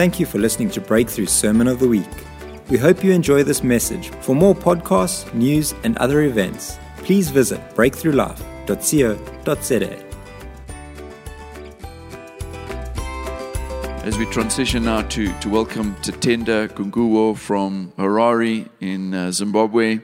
Thank 0.00 0.16
you 0.18 0.24
for 0.24 0.38
listening 0.38 0.70
to 0.70 0.80
Breakthru 0.80 1.28
Sermon 1.28 1.68
of 1.68 1.78
the 1.78 1.86
Week. 1.86 2.08
We 2.70 2.78
hope 2.78 3.04
you 3.04 3.12
enjoy 3.12 3.42
this 3.42 3.62
message. 3.62 4.08
For 4.22 4.34
more 4.34 4.54
podcasts, 4.54 5.30
news, 5.34 5.74
and 5.84 5.98
other 5.98 6.22
events, 6.22 6.78
please 6.96 7.28
visit 7.28 7.60
breakthrulife.co.za. 7.74 10.04
As 14.02 14.16
we 14.16 14.24
transition 14.24 14.86
now 14.86 15.02
to, 15.02 15.38
to 15.40 15.50
welcome 15.50 15.94
Tatenda 15.96 16.68
Gunguwo 16.68 17.36
from 17.36 17.92
Harare 17.98 18.70
in 18.80 19.12
uh, 19.12 19.30
Zimbabwe, 19.30 20.00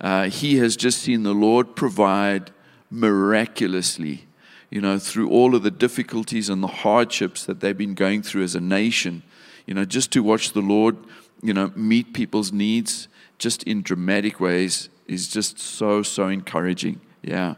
uh, 0.00 0.28
he 0.28 0.58
has 0.58 0.76
just 0.76 1.02
seen 1.02 1.24
the 1.24 1.34
Lord 1.34 1.74
provide 1.74 2.52
miraculously, 2.92 4.28
you 4.70 4.80
know, 4.80 5.00
through 5.00 5.30
all 5.30 5.56
of 5.56 5.64
the 5.64 5.72
difficulties 5.72 6.48
and 6.48 6.62
the 6.62 6.68
hardships 6.68 7.44
that 7.46 7.58
they've 7.58 7.76
been 7.76 7.94
going 7.94 8.22
through 8.22 8.44
as 8.44 8.54
a 8.54 8.60
nation. 8.60 9.24
You 9.66 9.74
know, 9.74 9.84
just 9.84 10.12
to 10.12 10.22
watch 10.22 10.52
the 10.52 10.60
Lord, 10.60 10.96
you 11.42 11.54
know, 11.54 11.72
meet 11.74 12.12
people's 12.12 12.52
needs 12.52 13.08
just 13.38 13.62
in 13.64 13.82
dramatic 13.82 14.40
ways 14.40 14.88
is 15.06 15.28
just 15.28 15.58
so, 15.58 16.02
so 16.02 16.28
encouraging. 16.28 17.00
Yeah. 17.22 17.54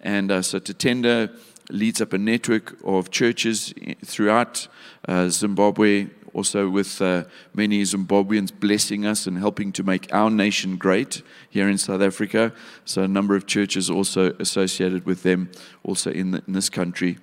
And 0.00 0.30
uh, 0.30 0.42
so 0.42 0.58
Tatenda 0.58 1.36
leads 1.70 2.00
up 2.00 2.12
a 2.12 2.18
network 2.18 2.76
of 2.84 3.10
churches 3.10 3.74
throughout 4.04 4.68
uh, 5.08 5.28
Zimbabwe, 5.28 6.08
also 6.32 6.68
with 6.68 7.00
uh, 7.02 7.24
many 7.54 7.82
Zimbabweans 7.82 8.52
blessing 8.58 9.06
us 9.06 9.26
and 9.26 9.38
helping 9.38 9.72
to 9.72 9.82
make 9.82 10.12
our 10.12 10.30
nation 10.30 10.76
great 10.76 11.22
here 11.48 11.68
in 11.68 11.78
South 11.78 12.02
Africa. 12.02 12.52
So, 12.84 13.02
a 13.02 13.08
number 13.08 13.34
of 13.34 13.46
churches 13.46 13.90
also 13.90 14.32
associated 14.38 15.06
with 15.06 15.22
them, 15.22 15.50
also 15.82 16.10
in, 16.10 16.32
the, 16.32 16.42
in 16.46 16.52
this 16.52 16.68
country. 16.68 17.18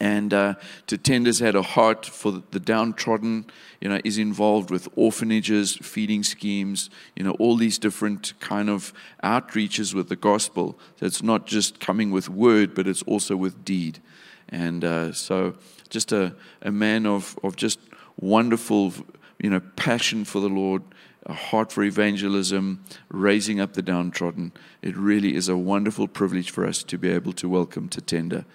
And 0.00 0.32
uh, 0.32 0.54
Tatenda's 0.86 1.40
had 1.40 1.54
a 1.54 1.60
heart 1.62 2.06
for 2.06 2.42
the 2.50 2.58
downtrodden, 2.58 3.44
you 3.82 3.90
know, 3.90 4.00
is 4.02 4.16
involved 4.16 4.70
with 4.70 4.88
orphanages, 4.96 5.76
feeding 5.76 6.22
schemes, 6.22 6.88
you 7.14 7.22
know, 7.22 7.32
all 7.32 7.56
these 7.56 7.78
different 7.78 8.32
kind 8.40 8.70
of 8.70 8.94
outreaches 9.22 9.92
with 9.92 10.08
the 10.08 10.16
gospel. 10.16 10.78
So 10.98 11.06
it's 11.06 11.22
not 11.22 11.46
just 11.46 11.80
coming 11.80 12.10
with 12.10 12.30
word, 12.30 12.74
but 12.74 12.88
it's 12.88 13.02
also 13.02 13.36
with 13.36 13.62
deed. 13.62 14.00
And 14.48 14.84
uh, 14.84 15.12
so 15.12 15.54
just 15.90 16.12
a, 16.12 16.34
a 16.62 16.70
man 16.70 17.04
of, 17.04 17.38
of 17.42 17.56
just 17.56 17.78
wonderful, 18.18 18.94
you 19.38 19.50
know, 19.50 19.60
passion 19.76 20.24
for 20.24 20.40
the 20.40 20.48
Lord, 20.48 20.82
a 21.26 21.34
heart 21.34 21.72
for 21.72 21.82
evangelism, 21.82 22.82
raising 23.10 23.60
up 23.60 23.74
the 23.74 23.82
downtrodden. 23.82 24.52
It 24.80 24.96
really 24.96 25.34
is 25.34 25.50
a 25.50 25.58
wonderful 25.58 26.08
privilege 26.08 26.50
for 26.50 26.66
us 26.66 26.82
to 26.84 26.96
be 26.96 27.10
able 27.10 27.34
to 27.34 27.50
welcome 27.50 27.90
Tatenda 27.90 28.46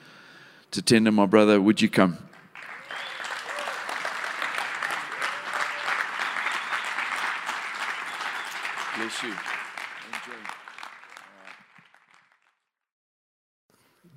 Tatenda 0.75 1.13
my 1.13 1.25
brother. 1.25 1.61
Would 1.61 1.81
you 1.81 1.89
come? 1.89 2.17
Bless 8.97 9.23
you. 9.23 9.33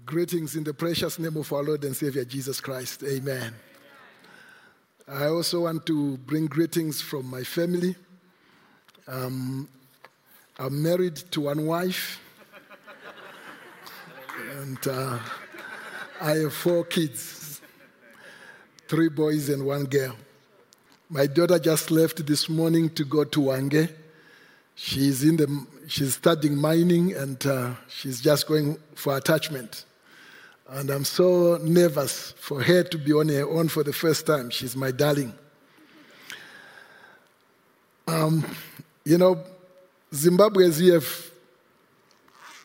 Greetings 0.05 0.57
in 0.57 0.65
the 0.65 0.75
precious 0.75 1.19
name 1.21 1.37
of 1.37 1.53
our 1.53 1.63
Lord 1.63 1.85
and 1.85 1.95
Savior 1.95 2.25
Jesus 2.25 2.61
Christ. 2.61 3.05
Amen. 3.05 3.55
I 5.07 5.27
also 5.27 5.61
want 5.61 5.87
to 5.87 6.17
bring 6.17 6.47
greetings 6.47 7.01
from 7.01 7.27
my 7.27 7.45
family. 7.45 7.95
Um, 9.07 9.69
I'm 10.59 10.83
married 10.83 11.17
to 11.31 11.43
one 11.43 11.67
wife. 11.67 12.21
and 14.61 14.89
uh, 14.89 15.19
I 16.21 16.33
have 16.39 16.55
four 16.55 16.85
kids 16.85 17.61
three 18.89 19.11
boys 19.11 19.51
and 19.51 19.67
one 19.67 19.85
girl. 19.85 20.17
My 21.11 21.27
daughter 21.27 21.59
just 21.59 21.91
left 21.91 22.27
this 22.27 22.49
morning 22.49 22.89
to 22.91 23.05
go 23.05 23.23
to 23.23 23.41
Hwange. 23.41 23.91
She's, 24.75 25.25
in 25.25 25.37
the, 25.37 25.67
she's 25.87 26.15
studying 26.15 26.57
mining 26.57 27.15
and 27.15 27.45
uh, 27.47 27.75
she's 27.89 28.21
just 28.21 28.47
going 28.47 28.79
for 28.95 29.17
attachment. 29.17 29.85
And 30.69 30.91
I'm 30.91 31.05
so 31.05 31.59
nervous 31.63 32.33
for 32.39 32.63
her 32.63 32.83
to 32.83 32.99
be 32.99 33.13
on 33.13 33.29
her 33.29 33.47
own 33.49 33.69
for 33.69 33.85
the 33.85 33.93
first 33.93 34.27
time. 34.27 34.49
She's 34.51 34.75
my 34.75 34.91
darling. 34.91 35.35
Um, 38.07 38.45
you 39.05 39.19
know, 39.19 39.43
Zimbabwe, 40.15 40.67
as 40.67 40.81
you 40.81 40.95
have 40.95 41.31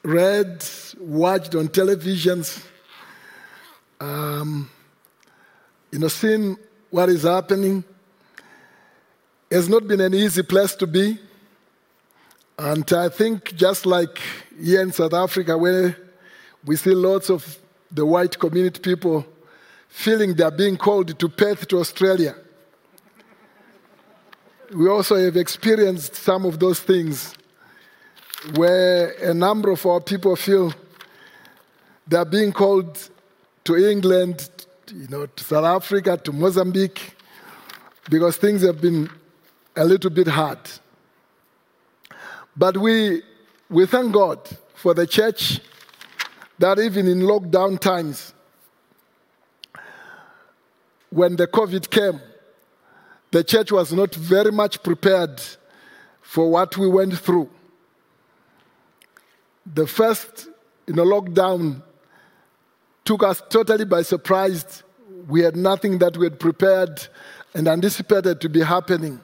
read, 0.04 0.66
watched 1.00 1.56
on 1.56 1.68
televisions, 1.68 2.66
um, 4.04 4.70
you 5.92 6.00
know, 6.00 6.10
seeing 6.10 6.58
what 6.90 7.08
is 7.10 7.24
happening 7.24 7.84
has 9.50 9.70
not 9.70 9.88
been 9.88 10.02
an 10.02 10.14
easy 10.14 10.44
place 10.44 10.76
to 10.76 10.88
be. 10.88 11.18
And 12.58 12.92
I 12.92 13.10
think 13.10 13.56
just 13.56 13.86
like 13.86 14.20
here 14.62 14.82
in 14.82 14.92
South 14.92 15.14
Africa, 15.14 15.58
where 15.58 15.98
we 16.66 16.76
see 16.76 16.92
lots 16.92 17.30
of 17.30 17.58
the 17.92 18.06
white 18.06 18.38
community 18.38 18.80
people 18.80 19.26
feeling 19.88 20.34
they're 20.34 20.52
being 20.52 20.76
called 20.76 21.18
to 21.18 21.30
Perth 21.30 21.68
to 21.70 21.80
Australia. 21.80 22.36
We 24.76 24.90
also 24.90 25.16
have 25.16 25.38
experienced 25.38 26.16
some 26.16 26.46
of 26.46 26.60
those 26.60 26.80
things 26.80 27.36
where 28.56 29.12
a 29.22 29.34
number 29.34 29.70
of 29.70 29.86
our 29.86 30.02
people 30.02 30.36
feel 30.36 30.74
they're 32.08 32.26
being 32.26 32.52
called 32.52 33.10
to 33.64 33.76
England, 33.78 34.50
you 34.94 35.08
know, 35.08 35.26
to 35.26 35.44
South 35.44 35.66
Africa, 35.66 36.18
to 36.18 36.32
Mozambique, 36.32 37.16
because 38.10 38.38
things 38.38 38.62
have 38.62 38.82
been 38.82 39.10
a 39.76 39.86
little 39.86 40.10
bit 40.10 40.28
hard. 40.28 40.60
But 42.56 42.78
we, 42.78 43.24
we 43.70 43.86
thank 43.86 44.14
God 44.14 44.40
for 44.76 44.94
the 44.94 45.08
church 45.08 45.60
that 46.60 46.78
even 46.80 47.08
in 47.08 47.22
lockdown 47.22 47.80
times, 47.80 48.34
when 51.10 51.36
the 51.36 51.48
COVID 51.48 51.90
came, 51.90 52.20
the 53.32 53.44
church 53.44 53.72
was 53.72 53.92
not 53.94 54.14
very 54.14 54.52
much 54.52 54.84
prepared 54.84 55.42
for 56.22 56.50
what 56.50 56.78
we 56.78 56.88
went 56.88 57.18
through. 57.18 57.50
The 59.66 59.88
first 59.88 60.48
you 60.86 60.94
know, 60.94 61.04
lockdown 61.04 61.82
took 63.06 63.24
us 63.24 63.42
totally 63.50 63.86
by 63.86 64.02
surprise. 64.02 64.84
We 65.28 65.42
had 65.42 65.56
nothing 65.56 66.00
that 66.00 66.18
we 66.18 66.26
had 66.26 66.40
prepared 66.40 67.08
and 67.54 67.68
anticipated 67.68 68.42
to 68.42 68.50
be 68.50 68.62
happening. 68.62 69.22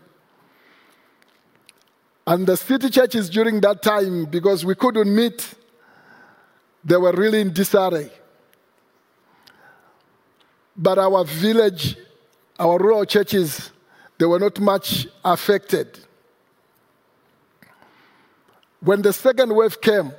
And 2.28 2.46
the 2.46 2.58
city 2.58 2.90
churches 2.90 3.30
during 3.30 3.60
that 3.62 3.82
time, 3.82 4.26
because 4.26 4.64
we 4.64 4.76
couldn't 4.76 5.14
meet, 5.14 5.56
they 6.84 6.98
were 6.98 7.12
really 7.12 7.42
in 7.42 7.54
disarray. 7.54 8.12
But 10.78 11.00
our 11.00 11.26
village, 11.26 11.98
our 12.60 12.78
rural 12.78 13.06
churches, 13.06 13.72
they 14.18 14.26
were 14.26 14.40
not 14.40 14.60
much 14.60 15.08
affected. 15.26 16.00
When 18.82 19.02
the 19.02 19.12
second 19.12 19.54
wave 19.54 19.82
came, 19.82 20.14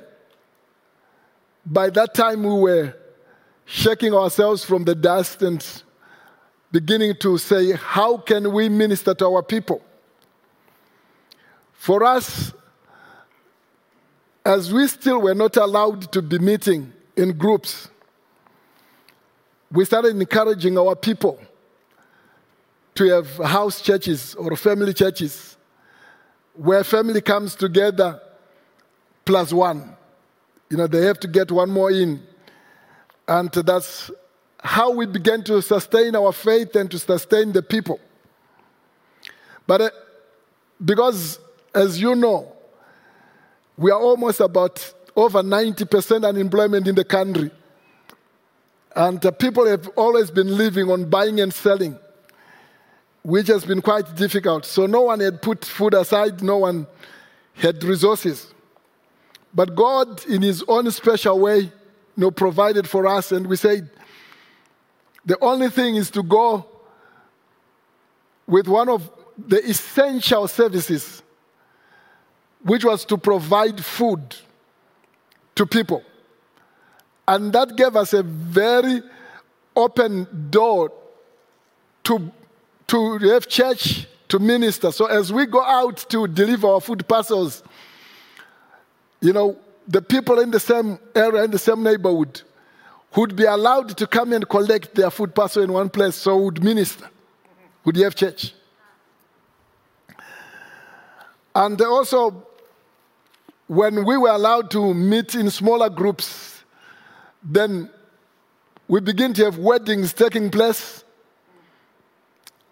by 1.65 1.89
that 1.91 2.13
time 2.13 2.43
we 2.43 2.53
were 2.53 2.95
shaking 3.71 4.13
ourselves 4.13 4.65
from 4.65 4.83
the 4.83 4.93
dust 4.93 5.41
and 5.41 5.65
beginning 6.73 7.15
to 7.15 7.37
say, 7.37 7.71
How 7.71 8.17
can 8.17 8.51
we 8.51 8.67
minister 8.67 9.13
to 9.13 9.25
our 9.25 9.41
people? 9.41 9.81
For 11.71 12.03
us, 12.03 12.51
as 14.43 14.73
we 14.73 14.87
still 14.87 15.21
were 15.21 15.33
not 15.33 15.55
allowed 15.55 16.11
to 16.11 16.21
be 16.21 16.37
meeting 16.37 16.91
in 17.15 17.37
groups, 17.37 17.87
we 19.71 19.85
started 19.85 20.17
encouraging 20.17 20.77
our 20.77 20.93
people 20.93 21.39
to 22.95 23.05
have 23.05 23.37
house 23.37 23.79
churches 23.79 24.35
or 24.35 24.57
family 24.57 24.93
churches 24.93 25.55
where 26.55 26.83
family 26.83 27.21
comes 27.21 27.55
together 27.55 28.19
plus 29.23 29.53
one. 29.53 29.95
You 30.69 30.75
know, 30.75 30.87
they 30.87 31.05
have 31.05 31.21
to 31.21 31.27
get 31.29 31.49
one 31.51 31.69
more 31.69 31.89
in 31.89 32.21
and 33.31 33.49
that's 33.49 34.11
how 34.61 34.91
we 34.91 35.05
began 35.05 35.41
to 35.41 35.61
sustain 35.61 36.17
our 36.17 36.33
faith 36.33 36.75
and 36.75 36.91
to 36.91 36.99
sustain 36.99 37.53
the 37.53 37.61
people. 37.63 37.97
But 39.65 39.81
uh, 39.81 39.89
because, 40.83 41.39
as 41.73 42.01
you 42.01 42.13
know, 42.13 42.51
we 43.77 43.89
are 43.89 43.99
almost 43.99 44.41
about 44.41 44.93
over 45.15 45.41
90% 45.41 46.27
unemployment 46.27 46.89
in 46.89 46.95
the 46.95 47.05
country. 47.05 47.51
And 48.97 49.25
uh, 49.25 49.31
people 49.31 49.65
have 49.65 49.87
always 49.95 50.29
been 50.29 50.57
living 50.57 50.91
on 50.91 51.09
buying 51.09 51.39
and 51.39 51.53
selling, 51.53 51.97
which 53.21 53.47
has 53.47 53.63
been 53.63 53.81
quite 53.81 54.13
difficult. 54.17 54.65
So 54.65 54.87
no 54.87 55.03
one 55.03 55.21
had 55.21 55.41
put 55.41 55.63
food 55.63 55.93
aside, 55.93 56.43
no 56.43 56.57
one 56.57 56.85
had 57.53 57.81
resources. 57.81 58.53
But 59.53 59.73
God, 59.73 60.25
in 60.25 60.41
His 60.41 60.65
own 60.67 60.91
special 60.91 61.39
way, 61.39 61.71
you 62.15 62.21
know, 62.21 62.31
provided 62.31 62.87
for 62.87 63.07
us. 63.07 63.31
And 63.31 63.47
we 63.47 63.55
said, 63.55 63.89
the 65.25 65.37
only 65.41 65.69
thing 65.69 65.95
is 65.95 66.09
to 66.11 66.23
go 66.23 66.65
with 68.47 68.67
one 68.67 68.89
of 68.89 69.09
the 69.37 69.63
essential 69.63 70.47
services, 70.47 71.23
which 72.63 72.83
was 72.83 73.05
to 73.05 73.17
provide 73.17 73.83
food 73.83 74.35
to 75.55 75.65
people. 75.65 76.03
And 77.27 77.53
that 77.53 77.75
gave 77.75 77.95
us 77.95 78.13
a 78.13 78.23
very 78.23 79.01
open 79.75 80.49
door 80.49 80.91
to, 82.03 82.31
to 82.87 83.17
have 83.19 83.47
church 83.47 84.07
to 84.27 84.39
minister. 84.39 84.91
So 84.91 85.05
as 85.05 85.31
we 85.31 85.45
go 85.45 85.61
out 85.61 85.97
to 86.09 86.27
deliver 86.27 86.67
our 86.67 86.81
food 86.81 87.07
parcels, 87.07 87.63
you 89.21 89.33
know, 89.33 89.57
the 89.91 90.01
people 90.01 90.39
in 90.39 90.51
the 90.51 90.59
same 90.59 90.97
area, 91.13 91.43
in 91.43 91.51
the 91.51 91.59
same 91.59 91.83
neighborhood, 91.83 92.41
would 93.15 93.35
be 93.35 93.43
allowed 93.43 93.97
to 93.97 94.07
come 94.07 94.31
and 94.31 94.47
collect 94.47 94.95
their 94.95 95.11
food 95.11 95.35
parcel 95.35 95.63
in 95.63 95.73
one 95.73 95.89
place, 95.89 96.15
so 96.15 96.37
would 96.37 96.63
minister, 96.63 97.09
would 97.83 97.97
you 97.97 98.05
have 98.05 98.15
church. 98.15 98.53
And 101.53 101.81
also, 101.81 102.47
when 103.67 104.05
we 104.05 104.15
were 104.15 104.29
allowed 104.29 104.71
to 104.71 104.93
meet 104.93 105.35
in 105.35 105.49
smaller 105.49 105.89
groups, 105.89 106.63
then 107.43 107.89
we 108.87 109.01
begin 109.01 109.33
to 109.33 109.43
have 109.43 109.57
weddings 109.57 110.13
taking 110.13 110.49
place, 110.49 111.03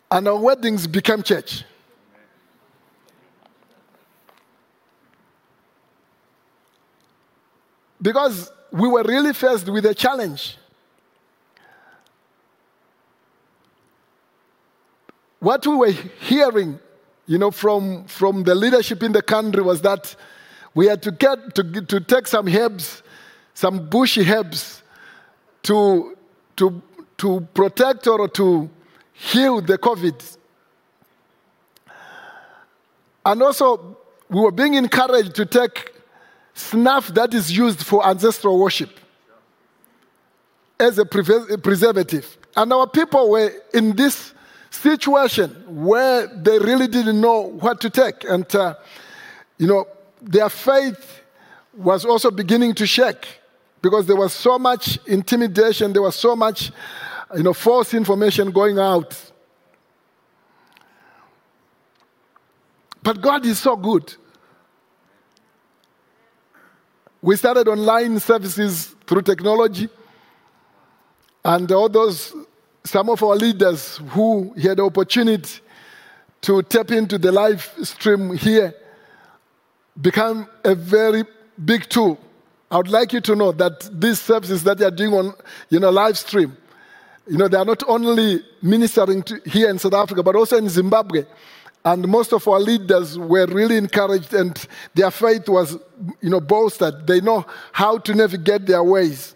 and 0.10 0.26
our 0.26 0.40
weddings 0.40 0.88
became 0.88 1.22
church. 1.22 1.66
Because 8.02 8.52
we 8.72 8.88
were 8.88 9.04
really 9.04 9.34
faced 9.34 9.68
with 9.68 9.86
a 9.86 9.94
challenge. 9.94 10.58
What 15.40 15.66
we 15.66 15.76
were 15.76 15.92
hearing, 15.92 16.80
you 17.26 17.38
know, 17.38 17.52
from, 17.52 18.06
from 18.06 18.44
the 18.44 18.56
leadership 18.56 19.04
in 19.04 19.12
the 19.12 19.22
country 19.22 19.64
was 19.64 19.82
that 19.82 20.16
we 20.74 20.88
had 20.88 21.02
to 21.04 21.12
get 21.12 21.56
to, 21.56 21.64
to 21.82 22.00
take 22.02 22.28
some 22.28 22.48
herbs, 22.48 23.02
some 23.54 23.90
bushy 23.90 24.30
herbs, 24.30 24.84
to, 25.64 26.18
to, 26.58 26.82
to 27.18 27.42
protect 27.54 28.08
or 28.08 28.28
to 28.30 28.70
heal 29.14 29.62
the 29.62 29.78
COVID. 29.78 30.38
And 33.26 33.44
also, 33.44 33.98
we 34.30 34.42
were 34.42 34.52
being 34.52 34.76
encouraged 34.76 35.36
to 35.36 35.46
take 35.46 35.94
snuff 36.60 37.08
that 37.10 37.34
is 37.34 37.56
used 37.56 37.84
for 37.84 38.06
ancestral 38.06 38.60
worship 38.60 39.00
as 40.80 40.98
a 40.98 41.06
preservative. 41.06 42.38
And 42.56 42.72
our 42.74 42.88
people 42.88 43.30
were 43.30 43.52
in 43.74 43.96
this 43.96 44.34
situation 44.70 45.50
where 45.68 46.28
they 46.28 46.60
really 46.60 46.88
didn't 46.88 47.20
know 47.20 47.42
what 47.42 47.82
to 47.82 47.90
take. 47.90 48.24
And, 48.24 48.54
uh, 48.56 48.76
you 49.58 49.68
know, 49.68 49.88
their 50.22 50.50
faith 50.50 51.22
was 51.76 52.06
also 52.06 52.30
beginning 52.30 52.76
to 52.76 52.86
shake 52.86 53.26
because 53.82 54.06
there 54.06 54.16
was 54.16 54.34
so 54.34 54.60
much 54.60 55.00
intimidation, 55.08 55.94
there 55.94 56.02
was 56.02 56.16
so 56.16 56.36
much, 56.36 56.72
you 57.36 57.44
know, 57.44 57.54
false 57.54 57.94
information 57.94 58.52
going 58.52 58.80
out. 58.80 59.18
But 63.02 63.22
God 63.22 63.46
is 63.46 63.60
so 63.60 63.78
good. 63.78 64.14
We 67.22 67.36
started 67.36 67.68
online 67.68 68.20
services 68.20 68.96
through 69.06 69.24
technology. 69.24 69.90
And 71.44 71.70
all 71.72 71.90
those, 71.90 72.34
some 72.84 73.10
of 73.10 73.22
our 73.24 73.36
leaders 73.36 73.98
who 74.10 74.54
had 74.54 74.78
the 74.78 74.86
opportunity 74.86 75.60
to 76.42 76.62
tap 76.64 76.92
into 76.92 77.18
the 77.18 77.32
live 77.32 77.74
stream 77.84 78.36
here 78.36 78.74
become 80.00 80.48
a 80.64 80.76
very 80.76 81.24
big 81.66 81.90
tool. 81.90 82.18
I 82.72 82.78
would 82.78 82.88
like 82.88 83.12
you 83.12 83.22
to 83.22 83.36
know 83.36 83.52
that 83.52 83.90
these 84.00 84.22
services 84.22 84.64
that 84.64 84.80
you 84.80 84.86
are 84.86 84.92
doing 84.92 85.14
on 85.14 85.34
you 85.70 85.80
know, 85.80 85.90
live 85.90 86.18
stream, 86.18 86.56
you 87.28 87.38
know, 87.38 87.48
they 87.48 87.58
are 87.58 87.66
not 87.66 87.84
only 87.88 88.42
ministering 88.62 89.24
to 89.24 89.42
here 89.46 89.70
in 89.70 89.78
South 89.78 89.94
Africa, 89.94 90.24
but 90.24 90.36
also 90.36 90.56
in 90.58 90.70
Zimbabwe. 90.70 91.26
And 91.92 92.08
most 92.08 92.34
of 92.34 92.48
our 92.48 92.60
leaders 92.60 93.18
were 93.18 93.48
really 93.48 93.76
encouraged, 93.76 94.32
and 94.36 94.64
their 94.94 95.10
faith 95.10 95.50
was, 95.50 95.76
you 96.22 96.30
know, 96.30 96.40
bolstered. 96.40 97.08
They 97.08 97.20
know 97.20 97.48
how 97.72 97.98
to 97.98 98.14
navigate 98.14 98.68
their 98.68 98.84
ways. 98.84 99.34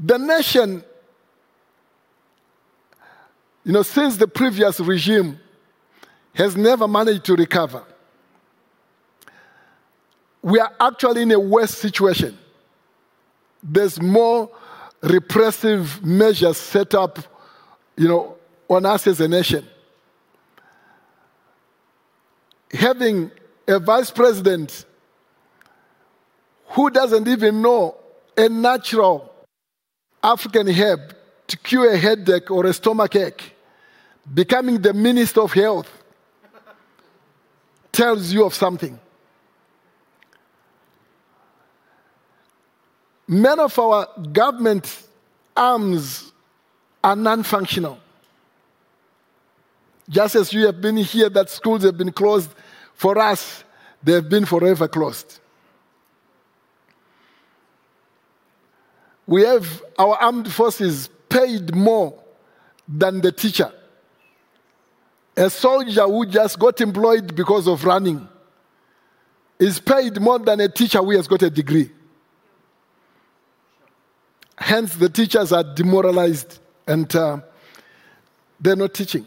The 0.00 0.18
nation, 0.18 0.82
you 3.62 3.72
know, 3.72 3.82
since 3.82 4.16
the 4.16 4.26
previous 4.26 4.80
regime, 4.80 5.38
has 6.34 6.56
never 6.56 6.88
managed 6.88 7.24
to 7.26 7.36
recover. 7.36 7.84
We 10.42 10.58
are 10.58 10.72
actually 10.80 11.22
in 11.22 11.30
a 11.30 11.38
worse 11.38 11.72
situation. 11.72 12.36
There's 13.62 14.02
more 14.02 14.50
repressive 15.02 16.04
measures 16.04 16.56
set 16.56 16.96
up, 16.96 17.20
you 17.96 18.08
know, 18.08 18.36
on 18.70 18.86
us 18.86 19.06
as 19.08 19.20
a 19.20 19.28
nation. 19.28 19.66
Having 22.72 23.32
a 23.66 23.80
vice 23.80 24.12
president 24.12 24.86
who 26.68 26.88
doesn't 26.88 27.26
even 27.26 27.60
know 27.60 27.96
a 28.36 28.48
natural 28.48 29.30
African 30.22 30.68
herb 30.68 31.16
to 31.48 31.58
cure 31.58 31.90
a 31.92 31.98
headache 31.98 32.48
or 32.50 32.64
a 32.66 32.72
stomach 32.72 33.16
ache, 33.16 33.56
becoming 34.32 34.80
the 34.80 34.94
minister 34.94 35.40
of 35.40 35.52
health 35.52 35.90
tells 37.90 38.32
you 38.32 38.44
of 38.44 38.54
something. 38.54 38.98
Many 43.26 43.60
of 43.62 43.76
our 43.78 44.06
government 44.32 45.06
arms 45.56 46.32
are 47.02 47.16
non 47.16 47.42
functional. 47.42 47.98
Just 50.10 50.34
as 50.34 50.52
you 50.52 50.66
have 50.66 50.80
been 50.80 50.96
here, 50.96 51.30
that 51.30 51.48
schools 51.48 51.84
have 51.84 51.96
been 51.96 52.10
closed, 52.10 52.50
for 52.94 53.16
us, 53.18 53.62
they 54.02 54.12
have 54.12 54.28
been 54.28 54.44
forever 54.44 54.88
closed. 54.88 55.38
We 59.26 59.42
have 59.42 59.82
our 59.96 60.16
armed 60.16 60.50
forces 60.52 61.08
paid 61.28 61.74
more 61.74 62.20
than 62.88 63.20
the 63.20 63.30
teacher. 63.30 63.72
A 65.36 65.48
soldier 65.48 66.02
who 66.02 66.26
just 66.26 66.58
got 66.58 66.80
employed 66.80 67.36
because 67.36 67.68
of 67.68 67.84
running 67.84 68.28
is 69.60 69.78
paid 69.78 70.20
more 70.20 70.40
than 70.40 70.58
a 70.58 70.68
teacher 70.68 70.98
who 70.98 71.12
has 71.12 71.28
got 71.28 71.42
a 71.42 71.50
degree. 71.50 71.90
Hence, 74.58 74.96
the 74.96 75.08
teachers 75.08 75.52
are 75.52 75.62
demoralized 75.62 76.58
and 76.88 77.14
uh, 77.14 77.38
they're 78.60 78.74
not 78.74 78.92
teaching. 78.92 79.26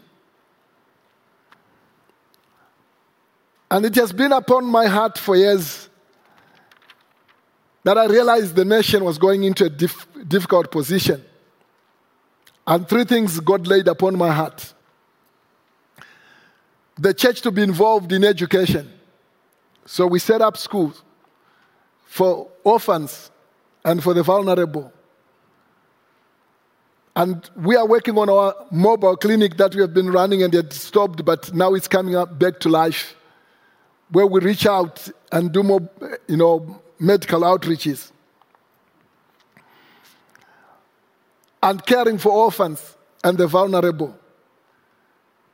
And 3.70 3.84
it 3.86 3.94
has 3.96 4.12
been 4.12 4.32
upon 4.32 4.66
my 4.66 4.86
heart 4.86 5.18
for 5.18 5.36
years 5.36 5.88
that 7.82 7.98
I 7.98 8.06
realized 8.06 8.56
the 8.56 8.64
nation 8.64 9.04
was 9.04 9.18
going 9.18 9.44
into 9.44 9.64
a 9.64 9.70
dif- 9.70 10.06
difficult 10.26 10.70
position. 10.70 11.24
And 12.66 12.88
three 12.88 13.04
things 13.04 13.40
God 13.40 13.66
laid 13.66 13.88
upon 13.88 14.16
my 14.16 14.30
heart 14.30 14.72
the 16.96 17.12
church 17.12 17.40
to 17.40 17.50
be 17.50 17.62
involved 17.62 18.12
in 18.12 18.22
education. 18.22 18.88
So 19.84 20.06
we 20.06 20.20
set 20.20 20.40
up 20.40 20.56
schools 20.56 21.02
for 22.04 22.48
orphans 22.62 23.32
and 23.84 24.02
for 24.02 24.14
the 24.14 24.22
vulnerable. 24.22 24.92
And 27.16 27.48
we 27.56 27.76
are 27.76 27.86
working 27.86 28.16
on 28.16 28.30
our 28.30 28.54
mobile 28.70 29.16
clinic 29.16 29.56
that 29.56 29.74
we 29.74 29.80
have 29.80 29.92
been 29.92 30.10
running 30.10 30.42
and 30.42 30.54
it 30.54 30.72
stopped, 30.72 31.24
but 31.24 31.52
now 31.52 31.74
it's 31.74 31.88
coming 31.88 32.16
up 32.16 32.38
back 32.38 32.60
to 32.60 32.68
life 32.68 33.16
where 34.10 34.26
we 34.26 34.40
reach 34.40 34.66
out 34.66 35.08
and 35.32 35.52
do 35.52 35.62
more, 35.62 35.80
you 36.28 36.36
know, 36.36 36.80
medical 36.98 37.40
outreaches. 37.40 38.10
And 41.62 41.84
caring 41.84 42.18
for 42.18 42.30
orphans 42.30 42.96
and 43.22 43.38
the 43.38 43.46
vulnerable. 43.46 44.16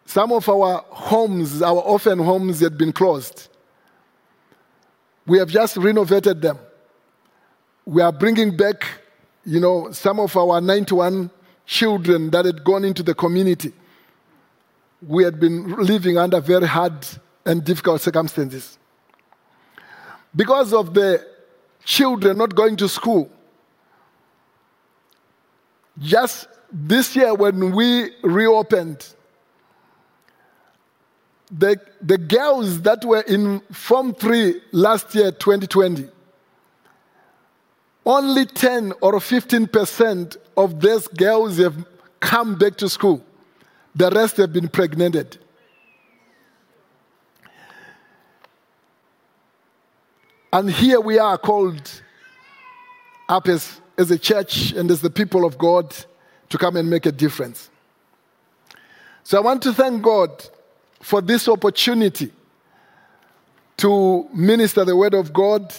Some 0.05 0.33
of 0.33 0.49
our 0.49 0.85
homes, 0.89 1.63
our 1.63 1.81
orphan 1.81 2.19
homes, 2.19 2.61
had 2.61 2.77
been 2.77 2.93
closed. 2.93 3.49
We 5.27 5.39
have 5.39 5.49
just 5.49 5.77
renovated 5.77 6.43
them. 6.43 6.59
We 7.85 8.03
are 8.03 8.11
bringing 8.11 8.57
back, 8.57 8.85
you 9.45 9.61
know, 9.61 9.93
some 9.93 10.19
of 10.19 10.37
our 10.37 10.61
91 10.61 11.31
children 11.65 12.31
that 12.31 12.45
had 12.45 12.65
gone 12.65 12.85
into 12.85 13.05
the 13.05 13.15
community. 13.15 13.73
We 15.07 15.23
had 15.23 15.39
been 15.39 15.77
living 15.77 16.19
under 16.19 16.41
very 16.41 16.67
hard 16.67 17.07
and 17.45 17.65
difficult 17.65 18.01
circumstances. 18.01 18.79
Because 20.35 20.73
of 20.73 20.95
the 20.95 21.27
children 21.85 22.39
not 22.39 22.55
going 22.55 22.77
to 22.77 22.89
school, 22.89 23.31
just 25.99 26.49
this 26.73 27.17
year 27.17 27.35
when 27.35 27.73
we 27.73 28.11
reopened, 28.23 29.15
the, 31.51 31.81
the 32.01 32.17
girls 32.17 32.83
that 32.83 33.05
were 33.05 33.23
in 33.23 33.61
Form 33.73 34.15
3 34.15 34.61
last 34.73 35.15
year, 35.15 35.33
2020, 35.33 36.09
only 38.07 38.47
10 38.47 38.93
or 39.01 39.15
15% 39.15 40.37
of 40.57 40.81
these 40.81 41.09
girls 41.09 41.59
have 41.59 41.85
come 42.21 42.57
back 42.57 42.77
to 42.77 42.89
school. 42.89 43.23
The 43.95 44.11
rest 44.11 44.37
have 44.37 44.53
been 44.53 44.69
pregnant. 44.69 45.39
And 50.53 50.71
here 50.71 51.01
we 51.01 51.19
are 51.19 51.39
called 51.39 51.89
up 53.29 53.47
as, 53.47 53.81
as 53.97 54.11
a 54.11 54.19
church 54.19 54.73
and 54.73 54.91
as 54.91 55.01
the 55.01 55.11
people 55.11 55.45
of 55.45 55.57
God 55.57 55.95
to 56.49 56.59
come 56.59 56.77
and 56.77 56.91
make 56.91 57.07
a 57.07 57.13
difference. 57.13 57.71
So 59.23 59.39
I 59.39 59.41
want 59.41 59.63
to 59.63 59.73
thank 59.73 60.03
God 60.03 60.45
for 61.01 61.21
this 61.21 61.49
opportunity 61.49 62.33
to 63.77 64.29
minister 64.35 64.85
the 64.85 64.97
word 64.97 65.15
of 65.15 65.33
God. 65.33 65.73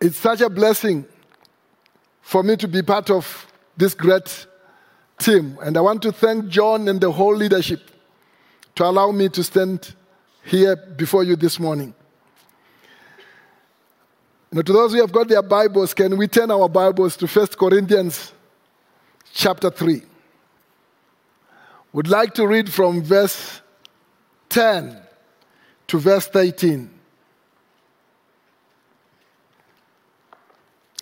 It's 0.00 0.16
such 0.16 0.40
a 0.40 0.48
blessing 0.48 1.04
for 2.22 2.42
me 2.42 2.56
to 2.56 2.66
be 2.66 2.82
part 2.82 3.10
of 3.10 3.46
this 3.76 3.92
great 3.92 4.46
team. 5.18 5.58
And 5.62 5.76
I 5.76 5.82
want 5.82 6.02
to 6.02 6.12
thank 6.12 6.48
John 6.48 6.88
and 6.88 7.00
the 7.00 7.12
whole 7.12 7.36
leadership 7.36 7.90
to 8.76 8.84
allow 8.84 9.12
me 9.12 9.28
to 9.28 9.44
stand 9.44 9.94
here 10.44 10.76
before 10.76 11.24
you 11.24 11.36
this 11.36 11.58
morning. 11.58 11.94
Now, 14.50 14.62
to 14.62 14.72
those 14.72 14.92
who 14.92 15.00
have 15.00 15.12
got 15.12 15.28
their 15.28 15.42
Bibles, 15.42 15.94
can 15.94 16.16
we 16.16 16.28
turn 16.28 16.50
our 16.50 16.68
Bibles 16.68 17.16
to 17.18 17.26
1 17.26 17.46
Corinthians 17.58 18.32
chapter 19.32 19.70
3? 19.70 20.02
Would 21.94 22.08
like 22.08 22.34
to 22.34 22.46
read 22.46 22.72
from 22.72 23.02
verse 23.02 23.60
10 24.50 24.98
to 25.88 25.98
verse 25.98 26.26
13. 26.26 26.90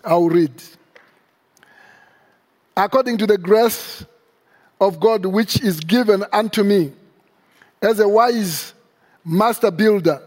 I'll 0.04 0.28
read. 0.28 0.52
According 2.76 3.18
to 3.18 3.26
the 3.26 3.38
grace 3.38 4.04
of 4.80 4.98
God 4.98 5.26
which 5.26 5.60
is 5.60 5.80
given 5.80 6.24
unto 6.32 6.62
me 6.62 6.92
as 7.82 8.00
a 8.00 8.08
wise 8.08 8.74
master 9.24 9.70
builder, 9.70 10.22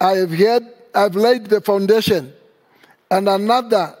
I 0.00 0.12
have 0.12 0.30
heard, 0.30 0.62
I've 0.94 1.14
laid 1.14 1.46
the 1.46 1.60
foundation, 1.60 2.32
and 3.10 3.28
another 3.28 3.96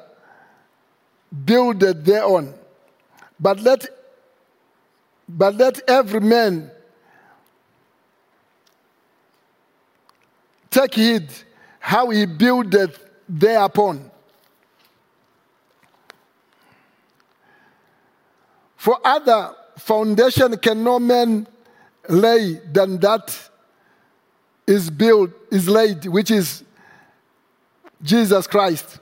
builded 1.44 2.04
thereon. 2.04 2.54
But 3.38 3.60
let 3.60 3.88
but 5.28 5.54
let 5.54 5.88
every 5.88 6.20
man 6.20 6.70
take 10.70 10.94
heed 10.94 11.28
how 11.78 12.10
he 12.10 12.26
buildeth 12.26 13.04
thereupon. 13.28 14.10
For 18.76 18.98
other 19.04 19.54
foundation 19.76 20.56
can 20.56 20.82
no 20.82 20.98
man 20.98 21.46
lay 22.08 22.54
than 22.72 22.98
that 23.00 23.49
is 24.70 24.88
built, 24.88 25.30
is 25.50 25.68
laid, 25.68 26.06
which 26.06 26.30
is 26.30 26.62
Jesus 28.02 28.46
Christ. 28.46 28.98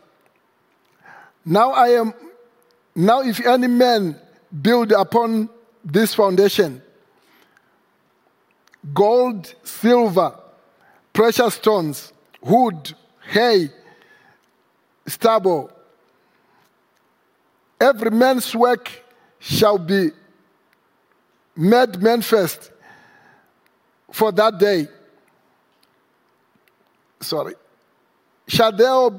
Now 1.45 1.73
I 1.73 1.89
am, 1.89 2.15
now 2.95 3.21
if 3.21 3.45
any 3.45 3.67
man 3.67 4.17
build 4.63 4.93
upon 4.93 5.51
this 5.85 6.15
foundation 6.15 6.83
gold, 8.95 9.55
silver, 9.65 10.35
precious 11.13 11.55
stones, 11.55 12.13
wood, 12.41 12.95
hay, 13.31 13.69
stubble. 15.07 15.71
Every 17.81 18.11
man's 18.11 18.55
work 18.55 18.91
shall 19.39 19.79
be 19.79 20.11
made 21.55 22.01
manifest 22.01 22.71
for 24.11 24.33
that 24.33 24.59
day. 24.59 24.89
Sorry. 27.21 27.55
Shall, 28.47 28.73
there, 28.73 29.11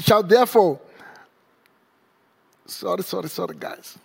shall 0.00 0.22
therefore, 0.22 0.80
sorry, 2.66 3.02
sorry, 3.02 3.28
sorry, 3.28 3.56
guys. 3.58 3.98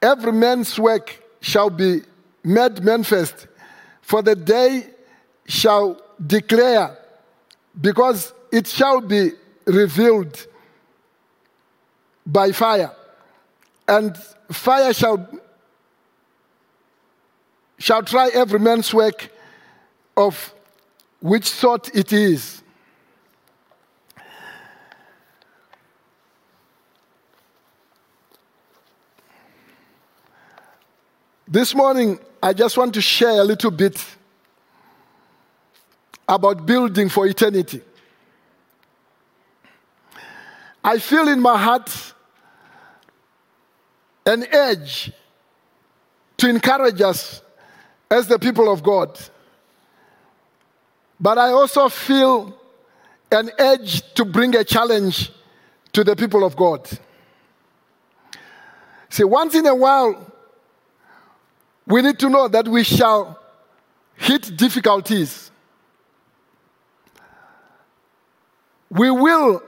Every 0.00 0.32
man's 0.32 0.78
work 0.78 1.22
shall 1.40 1.70
be 1.70 2.02
made 2.44 2.82
manifest, 2.84 3.48
for 4.02 4.22
the 4.22 4.36
day 4.36 4.86
shall 5.46 6.00
declare, 6.24 6.96
because 7.80 8.32
it 8.52 8.66
shall 8.66 9.00
be 9.00 9.32
revealed 9.66 10.46
by 12.24 12.52
fire, 12.52 12.92
and 13.86 14.16
fire 14.50 14.92
shall 14.92 15.28
shall 17.78 18.02
try 18.02 18.28
every 18.34 18.58
man's 18.58 18.92
work 18.92 19.30
of 20.16 20.52
which 21.20 21.48
sort 21.48 21.94
it 21.94 22.12
is. 22.12 22.62
This 31.46 31.74
morning, 31.74 32.18
I 32.42 32.52
just 32.52 32.76
want 32.76 32.92
to 32.94 33.00
share 33.00 33.40
a 33.40 33.44
little 33.44 33.70
bit 33.70 34.04
about 36.28 36.66
building 36.66 37.08
for 37.08 37.26
eternity. 37.26 37.80
I 40.84 40.98
feel 40.98 41.26
in 41.28 41.40
my 41.40 41.56
heart 41.56 41.90
an 44.26 44.46
edge 44.52 45.10
to 46.36 46.48
encourage 46.48 47.00
us 47.00 47.40
as 48.10 48.26
the 48.26 48.38
people 48.38 48.72
of 48.72 48.82
God. 48.82 49.18
But 51.20 51.38
I 51.38 51.50
also 51.50 51.88
feel 51.88 52.56
an 53.30 53.50
edge 53.58 54.14
to 54.14 54.24
bring 54.24 54.54
a 54.56 54.64
challenge 54.64 55.32
to 55.92 56.04
the 56.04 56.16
people 56.16 56.44
of 56.44 56.56
God. 56.56 56.88
See, 59.10 59.24
once 59.24 59.54
in 59.54 59.66
a 59.66 59.74
while, 59.74 60.32
we 61.86 62.02
need 62.02 62.18
to 62.18 62.28
know 62.28 62.48
that 62.48 62.68
we 62.68 62.84
shall 62.84 63.38
hit 64.14 64.56
difficulties. 64.56 65.50
We 68.90 69.10
will 69.10 69.62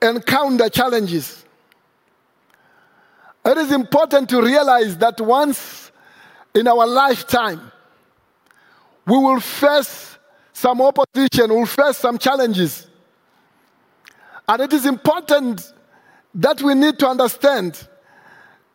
encounter 0.00 0.68
challenges. 0.68 1.44
It 3.44 3.58
is 3.58 3.72
important 3.72 4.30
to 4.30 4.40
realize 4.40 4.96
that 4.98 5.20
once 5.20 5.92
in 6.54 6.66
our 6.66 6.86
lifetime, 6.86 7.72
we 9.06 9.16
will 9.18 9.40
face 9.40 10.18
some 10.52 10.80
opposition, 10.80 11.50
we'll 11.50 11.66
face 11.66 11.98
some 11.98 12.18
challenges. 12.18 12.86
And 14.48 14.62
it 14.62 14.72
is 14.72 14.86
important 14.86 15.72
that 16.34 16.60
we 16.62 16.74
need 16.74 16.98
to 16.98 17.08
understand 17.08 17.88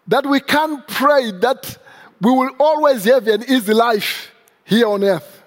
that 0.07 0.25
we 0.25 0.39
can't 0.39 0.87
pray 0.87 1.31
that 1.31 1.77
we 2.21 2.31
will 2.31 2.51
always 2.59 3.05
have 3.05 3.27
an 3.27 3.43
easy 3.47 3.73
life 3.73 4.31
here 4.65 4.87
on 4.87 5.03
earth. 5.03 5.43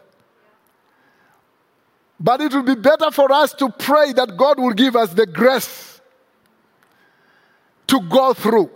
But 2.18 2.40
it 2.40 2.54
will 2.54 2.62
be 2.62 2.76
better 2.76 3.10
for 3.10 3.32
us 3.32 3.52
to 3.54 3.68
pray 3.68 4.12
that 4.12 4.36
God 4.36 4.60
will 4.60 4.72
give 4.72 4.94
us 4.94 5.12
the 5.12 5.26
grace 5.26 6.00
to 7.88 8.00
go 8.00 8.32
through. 8.32 8.70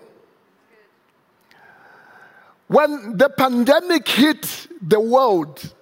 When 2.67 3.17
the 3.17 3.29
pandemic 3.29 4.09
hit 4.09 4.67
the 4.83 4.99
world, 4.99 5.73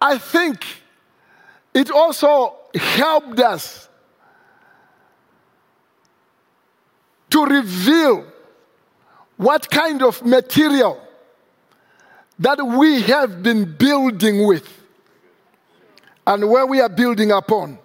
I 0.00 0.18
think 0.18 0.64
it 1.74 1.90
also 1.90 2.56
helped 2.74 3.40
us 3.40 3.88
to 7.30 7.44
reveal 7.44 8.26
what 9.36 9.70
kind 9.70 10.02
of 10.02 10.24
material 10.24 11.00
that 12.38 12.64
we 12.64 13.02
have 13.02 13.42
been 13.42 13.76
building 13.76 14.46
with 14.46 14.68
and 16.26 16.48
where 16.48 16.66
we 16.66 16.80
are 16.80 16.88
building 16.88 17.32
upon. 17.32 17.78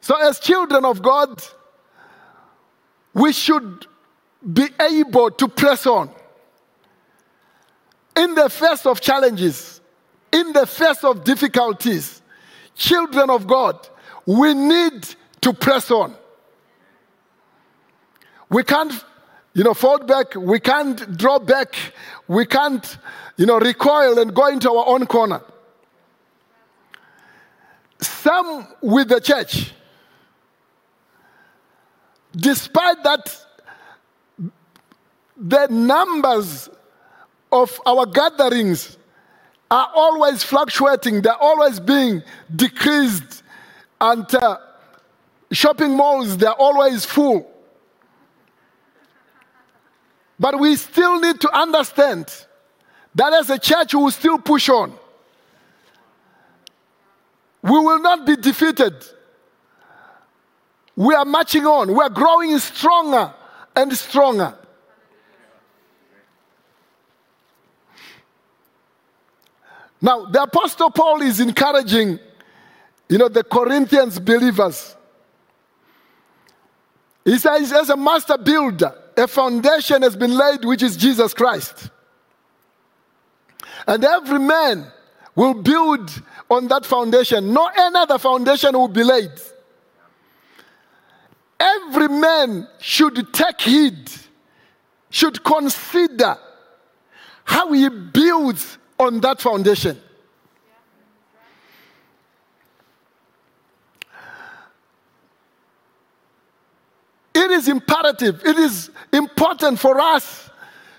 So, 0.00 0.16
as 0.16 0.38
children 0.38 0.84
of 0.84 1.00
God, 1.00 1.42
we 3.14 3.32
should 3.32 3.86
be 4.52 4.68
able 4.78 5.30
to 5.30 5.48
press 5.48 5.86
on. 5.86 6.10
In 8.16 8.34
the 8.34 8.48
face 8.48 8.86
of 8.86 9.00
challenges, 9.00 9.80
in 10.32 10.52
the 10.52 10.66
face 10.66 11.02
of 11.04 11.24
difficulties, 11.24 12.22
children 12.74 13.30
of 13.30 13.46
God, 13.46 13.88
we 14.26 14.54
need 14.54 15.06
to 15.40 15.52
press 15.52 15.90
on. 15.90 16.14
We 18.48 18.62
can't, 18.62 18.92
you 19.52 19.64
know, 19.64 19.74
fall 19.74 19.98
back. 19.98 20.34
We 20.34 20.60
can't 20.60 21.16
draw 21.16 21.38
back. 21.38 21.74
We 22.28 22.46
can't, 22.46 22.98
you 23.36 23.46
know, 23.46 23.58
recoil 23.58 24.18
and 24.18 24.34
go 24.34 24.46
into 24.46 24.70
our 24.70 24.86
own 24.86 25.06
corner. 25.06 25.40
Some 28.00 28.66
with 28.80 29.08
the 29.08 29.20
church, 29.20 29.72
despite 32.36 33.02
that, 33.02 33.44
the 35.36 35.66
numbers 35.68 36.68
of 37.54 37.80
our 37.86 38.04
gatherings 38.04 38.98
are 39.70 39.88
always 39.94 40.42
fluctuating, 40.42 41.22
they're 41.22 41.40
always 41.40 41.78
being 41.80 42.22
decreased, 42.54 43.42
and 44.00 44.34
uh, 44.34 44.58
shopping 45.52 45.96
malls, 45.96 46.36
they're 46.36 46.50
always 46.52 47.04
full. 47.04 47.50
But 50.38 50.58
we 50.58 50.74
still 50.74 51.20
need 51.20 51.40
to 51.40 51.56
understand 51.56 52.26
that 53.14 53.32
as 53.32 53.48
a 53.50 53.58
church, 53.58 53.94
we 53.94 54.02
will 54.02 54.10
still 54.10 54.38
push 54.38 54.68
on. 54.68 54.92
We 57.62 57.70
will 57.70 58.00
not 58.00 58.26
be 58.26 58.36
defeated. 58.36 58.94
We 60.96 61.14
are 61.14 61.24
marching 61.24 61.64
on. 61.64 61.88
We 61.88 62.00
are 62.00 62.10
growing 62.10 62.58
stronger 62.58 63.32
and 63.76 63.92
stronger. 63.96 64.58
Now, 70.04 70.26
the 70.26 70.42
Apostle 70.42 70.90
Paul 70.90 71.22
is 71.22 71.40
encouraging, 71.40 72.18
you 73.08 73.16
know, 73.16 73.30
the 73.30 73.42
Corinthians 73.42 74.18
believers. 74.18 74.94
He 77.24 77.38
says, 77.38 77.72
as 77.72 77.88
a 77.88 77.96
master 77.96 78.36
builder, 78.36 78.94
a 79.16 79.26
foundation 79.26 80.02
has 80.02 80.14
been 80.14 80.36
laid, 80.36 80.62
which 80.62 80.82
is 80.82 80.98
Jesus 80.98 81.32
Christ. 81.32 81.88
And 83.86 84.04
every 84.04 84.40
man 84.40 84.92
will 85.34 85.54
build 85.54 86.10
on 86.50 86.68
that 86.68 86.84
foundation. 86.84 87.54
No 87.54 87.70
another 87.74 88.18
foundation 88.18 88.74
will 88.74 88.88
be 88.88 89.04
laid. 89.04 89.32
Every 91.58 92.08
man 92.08 92.68
should 92.78 93.32
take 93.32 93.62
heed, 93.62 94.10
should 95.08 95.42
consider 95.42 96.36
how 97.44 97.72
he 97.72 97.88
builds 97.88 98.76
on 98.98 99.20
that 99.20 99.40
foundation. 99.40 100.00
It 107.34 107.50
is 107.50 107.68
imperative, 107.68 108.42
it 108.44 108.56
is 108.56 108.90
important 109.12 109.78
for 109.78 110.00
us 110.00 110.50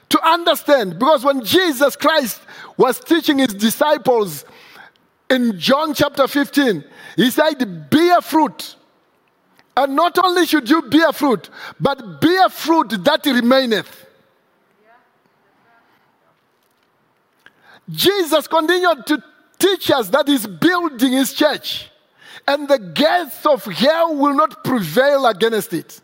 to 0.10 0.22
understand 0.28 1.00
because 1.00 1.24
when 1.24 1.44
Jesus 1.44 1.96
Christ 1.96 2.42
was 2.78 3.00
teaching 3.00 3.40
his 3.40 3.54
disciples 3.54 4.46
in 5.30 5.58
John 5.58 5.94
chapter 5.94 6.28
15, 6.28 6.84
he 7.16 7.32
said, 7.32 7.90
Bear 7.90 8.22
fruit. 8.22 8.76
And 9.78 9.96
not 9.96 10.18
only 10.24 10.46
should 10.46 10.70
you 10.70 10.84
bear 10.84 11.12
fruit, 11.12 11.50
but 11.80 12.22
bear 12.22 12.50
fruit 12.50 13.04
that 13.04 13.26
remaineth. 13.26 14.05
Jesus 17.90 18.48
continued 18.48 19.06
to 19.08 19.24
teach 19.60 19.92
us 19.92 20.10
that 20.10 20.28
he's 20.28 20.48
building 20.48 21.14
his 21.14 21.34
church, 21.34 21.90
and 22.48 22.68
the 22.68 22.80
gates 22.80 23.46
of 23.46 23.64
hell 23.66 24.16
will 24.16 24.34
not 24.34 24.64
prevail 24.64 25.26
against 25.26 25.74
it. 25.74 26.02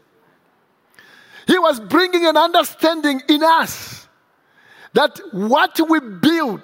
He 1.48 1.58
was 1.58 1.80
bringing 1.80 2.26
an 2.26 2.38
understanding 2.38 3.22
in 3.28 3.44
us 3.44 4.08
that 4.94 5.20
what 5.32 5.80
we 5.89 6.00
build 6.00 6.62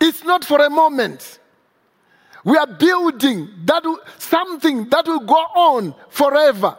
is 0.00 0.24
not 0.24 0.44
for 0.44 0.64
a 0.64 0.70
moment. 0.70 1.38
We 2.44 2.56
are 2.56 2.66
building 2.66 3.48
that 3.64 3.82
something 4.18 4.88
that 4.90 5.06
will 5.06 5.20
go 5.20 5.34
on 5.34 5.94
forever. 6.10 6.78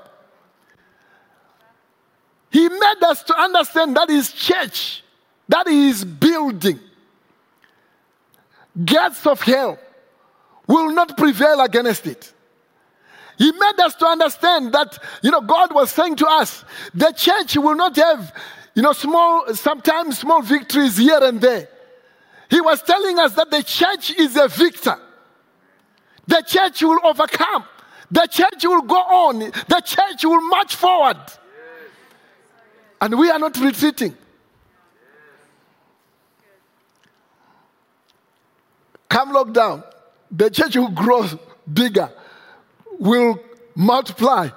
He 2.49 2.69
made 2.69 3.03
us 3.03 3.23
to 3.23 3.37
understand 3.37 3.97
that 3.97 4.09
his 4.09 4.31
church, 4.31 5.03
that 5.49 5.67
he 5.67 5.89
is 5.89 6.05
building, 6.05 6.79
gates 8.83 9.25
of 9.25 9.41
hell 9.41 9.79
will 10.67 10.93
not 10.93 11.17
prevail 11.17 11.61
against 11.61 12.05
it. 12.07 12.33
He 13.37 13.51
made 13.51 13.79
us 13.79 13.95
to 13.95 14.05
understand 14.05 14.73
that, 14.73 14.97
you 15.21 15.31
know, 15.31 15.41
God 15.41 15.73
was 15.73 15.91
saying 15.91 16.15
to 16.17 16.27
us, 16.27 16.65
the 16.93 17.11
church 17.11 17.55
will 17.55 17.75
not 17.75 17.95
have, 17.95 18.33
you 18.73 18.81
know, 18.81 18.93
small, 18.93 19.53
sometimes 19.53 20.19
small 20.19 20.41
victories 20.41 20.97
here 20.97 21.19
and 21.21 21.39
there. 21.39 21.69
He 22.49 22.61
was 22.61 22.81
telling 22.81 23.19
us 23.19 23.33
that 23.35 23.51
the 23.51 23.61
church 23.61 24.17
is 24.17 24.35
a 24.37 24.47
victor. 24.47 24.97
The 26.25 26.41
church 26.41 26.81
will 26.81 26.99
overcome. 27.03 27.65
The 28.09 28.27
church 28.27 28.63
will 28.63 28.81
go 28.81 28.95
on. 28.95 29.39
The 29.39 29.81
church 29.85 30.23
will 30.23 30.41
march 30.41 30.75
forward. 30.75 31.17
And 32.99 33.17
we 33.19 33.29
are 33.29 33.39
not 33.39 33.57
retreating. 33.59 34.17
Come 39.17 39.33
lockdown, 39.33 39.83
the 40.29 40.51
church 40.51 40.75
will 40.75 40.91
grow 40.91 41.25
bigger, 41.73 42.11
will 42.99 43.39
multiply, 43.73 44.49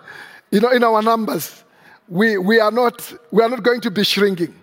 you 0.51 0.61
know, 0.61 0.71
in 0.71 0.85
our 0.85 1.01
numbers. 1.01 1.65
We, 2.07 2.37
we, 2.37 2.61
are 2.61 2.71
not, 2.71 3.11
we 3.31 3.43
are 3.43 3.49
not 3.49 3.63
going 3.63 3.81
to 3.81 3.91
be 3.91 4.05
shrinking. 4.05 4.55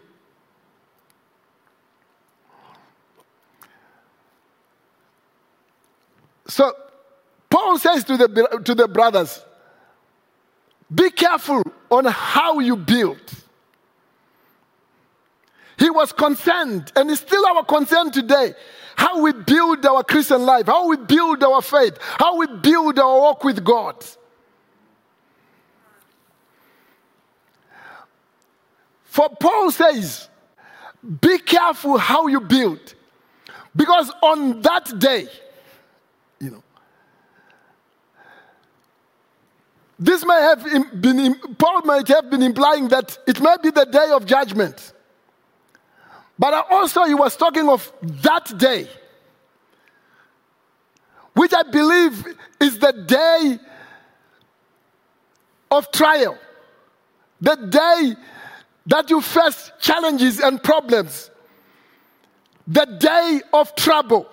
So, 6.48 6.72
Paul 7.50 7.80
says 7.80 8.04
to 8.04 8.18
the, 8.18 8.62
to 8.66 8.76
the 8.76 8.88
brothers, 8.88 9.44
be 10.94 11.10
careful 11.10 11.64
on 11.90 12.06
how 12.06 12.60
you 12.60 12.76
build. 12.76 13.18
He 15.78 15.90
was 15.90 16.12
concerned, 16.12 16.92
and 16.96 17.10
it's 17.12 17.22
still 17.22 17.46
our 17.46 17.64
concern 17.64 18.12
today 18.12 18.56
how 18.96 19.22
we 19.22 19.32
build 19.32 19.86
our 19.86 20.04
Christian 20.04 20.44
life, 20.44 20.66
how 20.66 20.88
we 20.88 20.98
build 20.98 21.44
our 21.44 21.62
faith, 21.62 21.98
how 22.02 22.38
we 22.38 22.48
build 22.48 22.98
our 22.98 23.20
walk 23.20 23.44
with 23.44 23.64
God. 23.64 24.04
For 29.04 29.30
Paul 29.30 29.70
says, 29.72 30.28
be 31.22 31.38
careful 31.38 31.98
how 31.98 32.28
you 32.28 32.42
build. 32.42 32.96
Because 33.76 34.12
on 34.24 34.62
that 34.64 34.98
day, 34.98 35.28
you 36.40 36.50
know, 36.50 36.64
this 40.00 40.26
may 40.26 40.42
have 40.42 41.02
been, 41.02 41.36
Paul 41.58 41.82
might 41.84 42.08
have 42.08 42.32
been 42.32 42.42
implying 42.42 42.88
that 42.88 43.18
it 43.28 43.40
might 43.40 43.62
be 43.62 43.70
the 43.70 43.86
day 43.86 44.10
of 44.12 44.26
judgment. 44.26 44.94
But 46.40 46.54
I 46.54 46.62
also, 46.70 47.04
he 47.06 47.14
was 47.14 47.36
talking 47.36 47.68
of 47.68 47.92
that 48.02 48.58
day, 48.58 48.88
which 51.34 51.54
I 51.54 51.64
believe 51.64 52.26
is 52.60 52.80
the 52.80 52.92
day 52.92 53.60
of 55.72 55.92
trial, 55.92 56.38
the 57.42 57.56
day 57.56 58.16
that 58.86 59.10
you 59.10 59.22
face 59.22 59.72
challenges 59.80 60.40
and 60.40 60.62
problems, 60.62 61.30
the 62.68 62.86
day 62.86 63.42
of 63.54 63.76
trouble. 63.76 64.28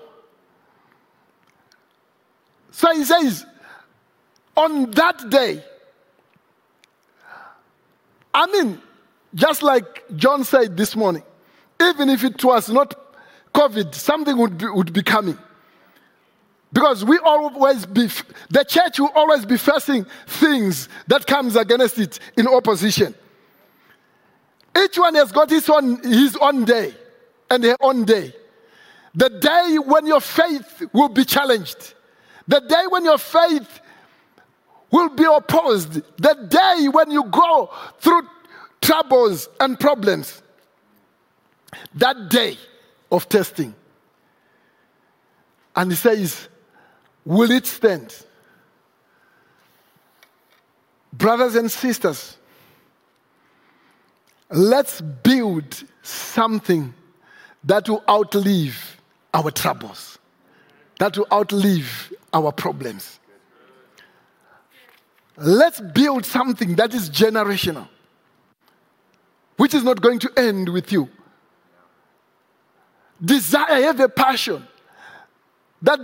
So 2.71 2.93
he 2.93 3.05
says, 3.05 3.47
on 4.57 4.90
that 4.93 5.31
day, 5.31 5.62
I 8.33 8.47
mean, 8.47 8.81
just 9.35 9.62
like 9.62 10.05
John 10.17 10.45
said 10.45 10.77
this 10.77 10.97
morning, 10.97 11.23
even 11.80 12.08
if 12.10 12.24
it 12.24 12.42
was 12.44 12.68
not 12.68 12.94
COVID, 13.52 13.94
something 13.94 14.37
would 14.37 14.58
be, 14.58 14.66
would 14.66 14.92
be 14.92 15.02
coming. 15.02 15.38
Because 16.72 17.04
we 17.04 17.18
always 17.18 17.87
be, 17.87 18.08
the 18.50 18.64
church 18.64 18.98
will 18.98 19.12
always 19.14 19.46
be 19.46 19.56
facing 19.56 20.06
things 20.26 20.88
that 21.06 21.24
comes 21.26 21.54
against 21.54 21.98
it 21.98 22.18
in 22.37 22.48
opposition. 22.48 23.14
Each 24.76 24.98
one 24.98 25.14
has 25.14 25.30
got 25.30 25.50
his 25.50 25.68
own, 25.70 26.02
his 26.02 26.37
own 26.37 26.64
day 26.64 26.92
and 27.48 27.62
her 27.62 27.76
own 27.80 28.04
day. 28.04 28.34
The 29.14 29.30
day 29.30 29.78
when 29.84 30.06
your 30.06 30.20
faith 30.20 30.82
will 30.92 31.08
be 31.08 31.24
challenged. 31.24 31.94
The 32.48 32.58
day 32.60 32.82
when 32.88 33.04
your 33.04 33.18
faith 33.18 33.80
will 34.90 35.10
be 35.10 35.24
opposed. 35.24 35.92
The 36.20 36.34
day 36.48 36.88
when 36.88 37.12
you 37.12 37.22
go 37.24 37.70
through 38.00 38.22
troubles 38.82 39.48
and 39.60 39.78
problems. 39.78 40.42
That 41.94 42.28
day 42.28 42.58
of 43.10 43.28
testing. 43.28 43.74
And 45.76 45.90
he 45.90 45.96
says, 45.96 46.48
Will 47.24 47.50
it 47.50 47.66
stand? 47.66 48.14
Brothers 51.12 51.54
and 51.54 51.70
sisters, 51.70 52.37
let's 54.50 55.00
build 55.00 55.84
something 56.02 56.92
that 57.62 57.88
will 57.88 58.02
outlive 58.08 59.00
our 59.32 59.50
troubles, 59.50 60.18
that 60.98 61.16
will 61.16 61.26
outlive 61.32 62.12
our 62.32 62.52
problems. 62.52 63.20
Let's 65.37 65.80
build 65.80 66.24
something 66.24 66.76
that 66.76 66.94
is 66.94 67.08
generational, 67.10 67.88
which 69.56 69.72
is 69.72 69.82
not 69.82 70.00
going 70.00 70.18
to 70.20 70.32
end 70.37 70.68
with 70.68 70.92
you. 70.92 71.08
Desire, 73.22 73.83
have 73.83 74.00
a 74.00 74.09
passion 74.09 74.66
that 75.83 76.00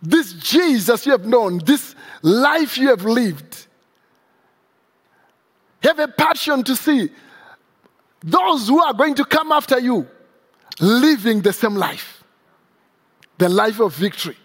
this 0.00 0.32
Jesus 0.34 1.06
you 1.06 1.12
have 1.12 1.26
known, 1.26 1.58
this 1.58 1.94
life 2.22 2.78
you 2.78 2.88
have 2.88 3.04
lived, 3.04 3.66
have 5.82 5.98
a 5.98 6.08
passion 6.08 6.62
to 6.64 6.76
see 6.76 7.10
those 8.20 8.68
who 8.68 8.80
are 8.82 8.94
going 8.94 9.14
to 9.14 9.24
come 9.24 9.52
after 9.52 9.78
you 9.78 10.06
living 10.80 11.40
the 11.40 11.52
same 11.52 11.74
life, 11.74 12.22
the 13.38 13.48
life 13.48 13.80
of 13.80 13.94
victory. 13.94 14.36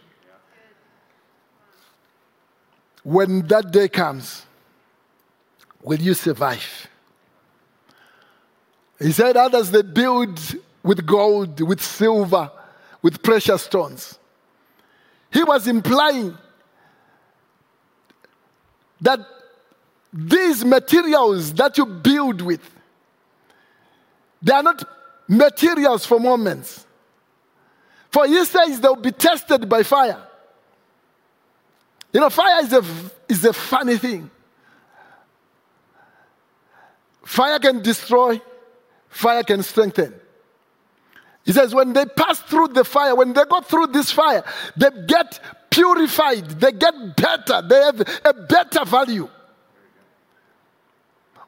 When 3.04 3.46
that 3.48 3.72
day 3.72 3.89
comes, 3.89 4.46
will 5.82 6.00
you 6.00 6.13
survive? 6.13 6.88
He 9.00 9.12
said, 9.12 9.36
Others 9.36 9.72
they 9.72 9.82
build 9.82 10.39
with 10.84 11.06
gold, 11.06 11.62
with 11.62 11.82
silver, 11.82 12.52
with 13.02 13.24
precious 13.24 13.63
stones. 13.63 14.19
He 15.32 15.43
was 15.43 15.67
implying 15.67 16.38
that 19.02 19.19
these 20.12 20.63
materials 20.63 21.54
that 21.54 21.78
you 21.78 21.86
build 21.86 22.41
with, 22.41 22.62
they 24.41 24.54
are 24.54 24.62
not 24.62 24.84
materials 25.28 26.06
for 26.06 26.19
moments. 26.19 26.86
For 28.12 28.28
he 28.28 28.46
says 28.46 28.80
they'll 28.80 28.96
be 28.96 29.12
tested 29.12 29.67
by 29.67 29.82
fire. 29.82 30.22
You 32.12 32.19
know, 32.19 32.30
fire 32.30 32.63
is 32.63 32.74
a, 32.74 32.84
is 33.28 33.43
a 33.43 33.54
funny 33.54 33.98
thing. 33.98 34.30
Fire 37.26 37.58
can 37.58 37.82
destroy, 37.82 38.39
fire 39.10 39.41
can 39.43 39.63
strengthen. 39.63 40.13
He 41.46 41.52
says, 41.52 41.76
when 41.76 41.94
they 41.94 42.06
pass 42.06 42.40
through 42.40 42.70
the 42.70 42.84
fire, 42.84 43.16
when 43.16 43.34
they 43.34 43.44
go 43.46 43.62
through 43.62 43.88
this 43.88 44.12
fire, 44.12 44.44
they 44.78 44.90
get 45.08 45.40
purified, 45.70 46.50
they 46.50 46.72
get 46.72 47.18
better, 47.18 47.62
they 47.62 47.82
have 47.82 48.22
a 48.24 48.34
better 48.34 48.86
value. 48.86 49.30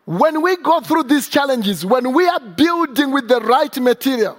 When 0.05 0.41
we 0.41 0.57
go 0.57 0.81
through 0.81 1.03
these 1.03 1.29
challenges, 1.29 1.85
when 1.85 2.13
we 2.13 2.27
are 2.27 2.39
building 2.39 3.11
with 3.11 3.27
the 3.27 3.39
right 3.39 3.75
material, 3.79 4.37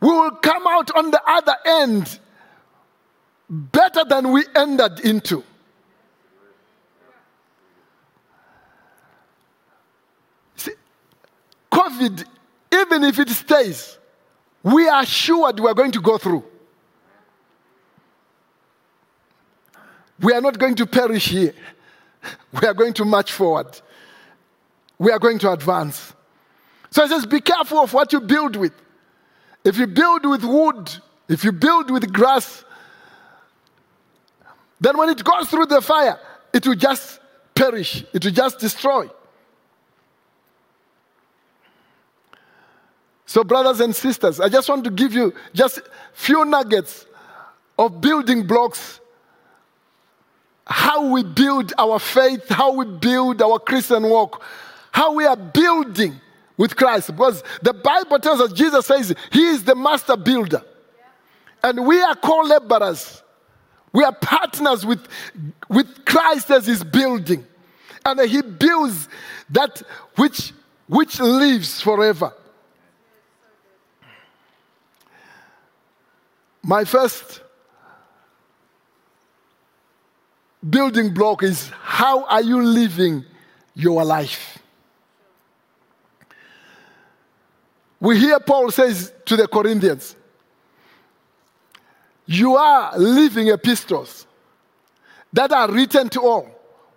we 0.00 0.08
will 0.08 0.30
come 0.30 0.66
out 0.66 0.96
on 0.96 1.10
the 1.10 1.20
other 1.26 1.54
end 1.66 2.18
better 3.50 4.04
than 4.04 4.32
we 4.32 4.44
entered 4.54 5.00
into. 5.00 5.44
See, 10.56 10.72
COVID, 11.70 12.24
even 12.72 13.04
if 13.04 13.18
it 13.18 13.28
stays, 13.28 13.98
we 14.62 14.88
are 14.88 15.04
sure 15.04 15.52
we 15.52 15.66
are 15.66 15.74
going 15.74 15.92
to 15.92 16.00
go 16.00 16.18
through. 16.18 16.44
We 20.20 20.32
are 20.34 20.40
not 20.40 20.58
going 20.58 20.74
to 20.76 20.86
perish 20.86 21.28
here. 21.28 21.54
We 22.60 22.66
are 22.66 22.74
going 22.74 22.92
to 22.94 23.04
march 23.04 23.32
forward. 23.32 23.80
We 24.98 25.10
are 25.10 25.18
going 25.18 25.38
to 25.38 25.52
advance. 25.52 26.12
So 26.90 27.04
it 27.04 27.08
says, 27.08 27.24
be 27.24 27.40
careful 27.40 27.78
of 27.78 27.94
what 27.94 28.12
you 28.12 28.20
build 28.20 28.56
with. 28.56 28.72
If 29.64 29.78
you 29.78 29.86
build 29.86 30.26
with 30.26 30.44
wood, 30.44 30.90
if 31.28 31.44
you 31.44 31.52
build 31.52 31.90
with 31.90 32.12
grass, 32.12 32.64
then 34.80 34.98
when 34.98 35.08
it 35.08 35.22
goes 35.22 35.48
through 35.48 35.66
the 35.66 35.80
fire, 35.80 36.18
it 36.52 36.66
will 36.66 36.74
just 36.74 37.20
perish, 37.54 38.04
it 38.12 38.24
will 38.24 38.32
just 38.32 38.58
destroy. 38.58 39.08
So, 43.30 43.44
brothers 43.44 43.78
and 43.78 43.94
sisters, 43.94 44.40
I 44.40 44.48
just 44.48 44.68
want 44.68 44.82
to 44.82 44.90
give 44.90 45.12
you 45.12 45.32
just 45.54 45.78
few 46.14 46.44
nuggets 46.44 47.06
of 47.78 48.00
building 48.00 48.44
blocks 48.44 48.98
how 50.66 51.12
we 51.12 51.22
build 51.22 51.72
our 51.78 52.00
faith, 52.00 52.48
how 52.48 52.72
we 52.72 52.86
build 52.86 53.40
our 53.40 53.60
Christian 53.60 54.02
walk, 54.02 54.42
how 54.90 55.14
we 55.14 55.26
are 55.26 55.36
building 55.36 56.20
with 56.56 56.74
Christ. 56.74 57.12
Because 57.12 57.44
the 57.62 57.72
Bible 57.72 58.18
tells 58.18 58.40
us, 58.40 58.52
Jesus 58.52 58.86
says, 58.86 59.14
He 59.30 59.46
is 59.46 59.62
the 59.62 59.76
master 59.76 60.16
builder. 60.16 60.64
And 61.62 61.86
we 61.86 62.02
are 62.02 62.16
co 62.16 62.40
laborers. 62.40 63.22
We 63.92 64.02
are 64.02 64.12
partners 64.12 64.84
with, 64.84 65.06
with 65.68 66.04
Christ 66.04 66.50
as 66.50 66.66
He's 66.66 66.82
building. 66.82 67.46
And 68.04 68.28
He 68.28 68.42
builds 68.42 69.08
that 69.50 69.84
which, 70.16 70.52
which 70.88 71.20
lives 71.20 71.80
forever. 71.80 72.32
My 76.62 76.84
first 76.84 77.40
building 80.68 81.14
block 81.14 81.42
is 81.42 81.70
how 81.82 82.24
are 82.26 82.42
you 82.42 82.62
living 82.62 83.24
your 83.74 84.04
life? 84.04 84.58
We 87.98 88.18
hear 88.18 88.40
Paul 88.40 88.70
says 88.70 89.12
to 89.26 89.36
the 89.36 89.46
Corinthians, 89.46 90.16
You 92.26 92.56
are 92.56 92.98
living 92.98 93.48
epistles 93.48 94.26
that 95.32 95.52
are 95.52 95.70
written 95.70 96.08
to 96.10 96.20
all, 96.22 96.48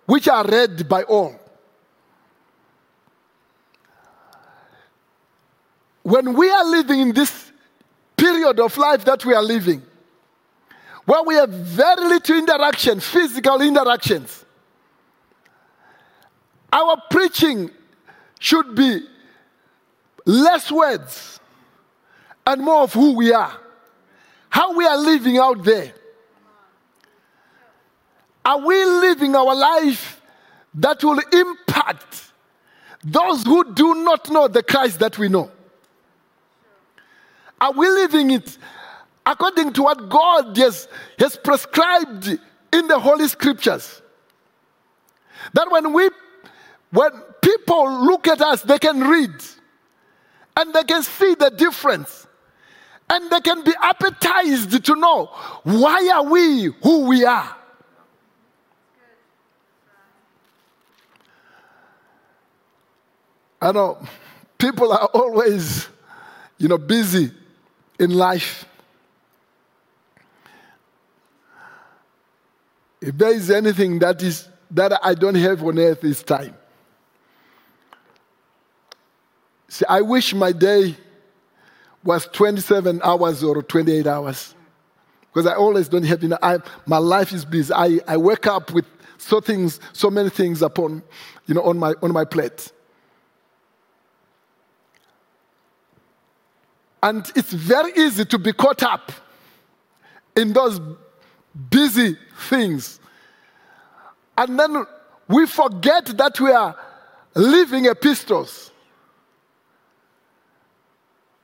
which 0.06 0.28
are 0.28 0.44
read 0.46 0.88
by 0.88 1.02
all. 1.04 1.34
When 6.02 6.34
we 6.34 6.50
are 6.50 6.64
living 6.64 7.00
in 7.00 7.12
this 7.12 7.43
period 8.16 8.60
of 8.60 8.76
life 8.76 9.04
that 9.04 9.24
we 9.24 9.34
are 9.34 9.42
living, 9.42 9.82
where 11.04 11.22
we 11.22 11.34
have 11.34 11.50
very 11.50 12.06
little 12.08 12.36
interaction, 12.36 13.00
physical 13.00 13.60
interactions. 13.60 14.44
Our 16.72 17.00
preaching 17.10 17.70
should 18.40 18.74
be 18.74 19.00
less 20.26 20.70
words 20.70 21.38
and 22.46 22.62
more 22.62 22.82
of 22.82 22.92
who 22.92 23.16
we 23.16 23.32
are, 23.32 23.52
how 24.48 24.76
we 24.76 24.84
are 24.86 24.98
living 24.98 25.38
out 25.38 25.62
there. 25.64 25.92
Are 28.44 28.58
we 28.58 28.84
living 28.84 29.34
our 29.34 29.54
life 29.54 30.20
that 30.74 31.02
will 31.02 31.20
impact 31.32 32.32
those 33.02 33.42
who 33.44 33.72
do 33.72 33.94
not 34.02 34.28
know 34.30 34.48
the 34.48 34.62
Christ 34.62 34.98
that 34.98 35.18
we 35.18 35.28
know? 35.28 35.50
Are 37.60 37.72
we 37.72 37.88
living 37.88 38.30
it 38.30 38.58
according 39.26 39.72
to 39.74 39.82
what 39.82 40.08
God 40.08 40.56
has, 40.56 40.88
has 41.18 41.36
prescribed 41.36 42.38
in 42.72 42.88
the 42.88 42.98
Holy 42.98 43.28
Scriptures. 43.28 44.02
That 45.52 45.70
when 45.70 45.92
we 45.92 46.10
when 46.90 47.10
people 47.42 48.04
look 48.04 48.28
at 48.28 48.40
us, 48.40 48.62
they 48.62 48.78
can 48.78 49.00
read 49.00 49.34
and 50.56 50.72
they 50.72 50.84
can 50.84 51.02
see 51.02 51.34
the 51.34 51.50
difference. 51.50 52.26
And 53.10 53.30
they 53.30 53.40
can 53.40 53.64
be 53.64 53.72
appetized 53.82 54.84
to 54.84 54.94
know 54.94 55.26
why 55.64 56.08
are 56.14 56.24
we 56.24 56.72
who 56.82 57.06
we 57.06 57.24
are. 57.24 57.56
I 63.60 63.72
know 63.72 63.98
people 64.56 64.92
are 64.92 65.06
always, 65.14 65.88
you 66.58 66.68
know, 66.68 66.78
busy 66.78 67.32
in 67.98 68.10
life. 68.10 68.66
If 73.00 73.16
there 73.18 73.32
is 73.32 73.50
anything 73.50 73.98
that 74.00 74.22
is 74.22 74.48
that 74.70 74.98
I 75.04 75.14
don't 75.14 75.34
have 75.34 75.62
on 75.62 75.78
earth 75.78 76.02
is 76.04 76.22
time. 76.22 76.56
See, 79.68 79.84
I 79.88 80.00
wish 80.00 80.34
my 80.34 80.52
day 80.52 80.96
was 82.02 82.26
27 82.26 83.00
hours 83.02 83.42
or 83.42 83.62
28 83.62 84.06
hours. 84.06 84.54
Because 85.32 85.46
I 85.46 85.54
always 85.56 85.88
don't 85.88 86.04
have 86.04 86.22
enough. 86.22 86.38
I, 86.42 86.58
my 86.86 86.98
life 86.98 87.32
is 87.32 87.44
busy. 87.44 87.72
I, 87.74 87.98
I 88.06 88.16
wake 88.16 88.46
up 88.46 88.72
with 88.72 88.84
so 89.18 89.40
things, 89.40 89.80
so 89.92 90.10
many 90.10 90.30
things 90.30 90.62
upon, 90.62 91.02
you 91.46 91.54
know, 91.54 91.62
on 91.62 91.78
my 91.78 91.94
on 92.02 92.12
my 92.12 92.24
plate. 92.24 92.70
And 97.04 97.30
it's 97.36 97.52
very 97.52 97.92
easy 97.92 98.24
to 98.24 98.38
be 98.38 98.54
caught 98.54 98.82
up 98.82 99.12
in 100.34 100.54
those 100.54 100.80
busy 101.68 102.16
things. 102.48 102.98
And 104.38 104.58
then 104.58 104.86
we 105.28 105.46
forget 105.46 106.06
that 106.06 106.40
we 106.40 106.50
are 106.50 106.74
living 107.34 107.84
epistles. 107.84 108.70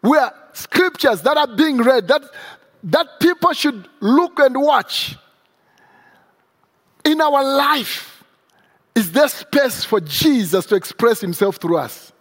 We 0.01 0.17
are 0.17 0.33
scriptures 0.55 1.21
that 1.21 1.37
are 1.37 1.55
being 1.55 1.77
read, 1.77 2.09
that, 2.09 2.23
that 2.85 3.21
people 3.21 3.53
should 3.53 3.87
look 4.01 4.39
and 4.39 4.59
watch. 4.63 5.15
In 7.05 7.21
our 7.21 7.45
life, 7.45 8.25
is 8.95 9.13
there 9.13 9.29
space 9.29 9.85
for 9.85 10.01
Jesus 10.01 10.65
to 10.65 10.75
express 10.75 11.21
himself 11.21 11.57
through 11.57 11.77
us? 11.77 12.13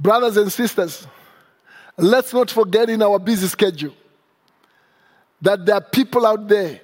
Brothers 0.00 0.38
and 0.38 0.50
sisters, 0.50 1.06
let's 1.98 2.32
not 2.32 2.50
forget 2.50 2.88
in 2.88 3.02
our 3.02 3.18
busy 3.18 3.46
schedule 3.46 3.94
that 5.42 5.66
there 5.66 5.74
are 5.74 5.82
people 5.82 6.24
out 6.24 6.48
there 6.48 6.80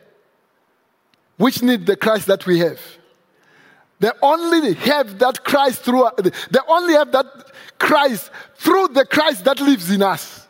which 1.38 1.62
need 1.62 1.86
the 1.86 1.96
Christ 1.96 2.26
that 2.26 2.44
we 2.46 2.58
have. 2.58 2.78
They 3.98 4.10
only 4.20 4.74
have 4.74 5.18
that 5.18 5.42
Christ 5.42 5.80
through, 5.80 6.04
uh, 6.04 6.10
they 6.20 6.60
only 6.68 6.92
have 6.92 7.10
that 7.12 7.26
Christ 7.78 8.30
through 8.56 8.88
the 8.88 9.06
Christ 9.06 9.44
that 9.44 9.60
lives 9.60 9.90
in 9.90 10.02
us. 10.02 10.46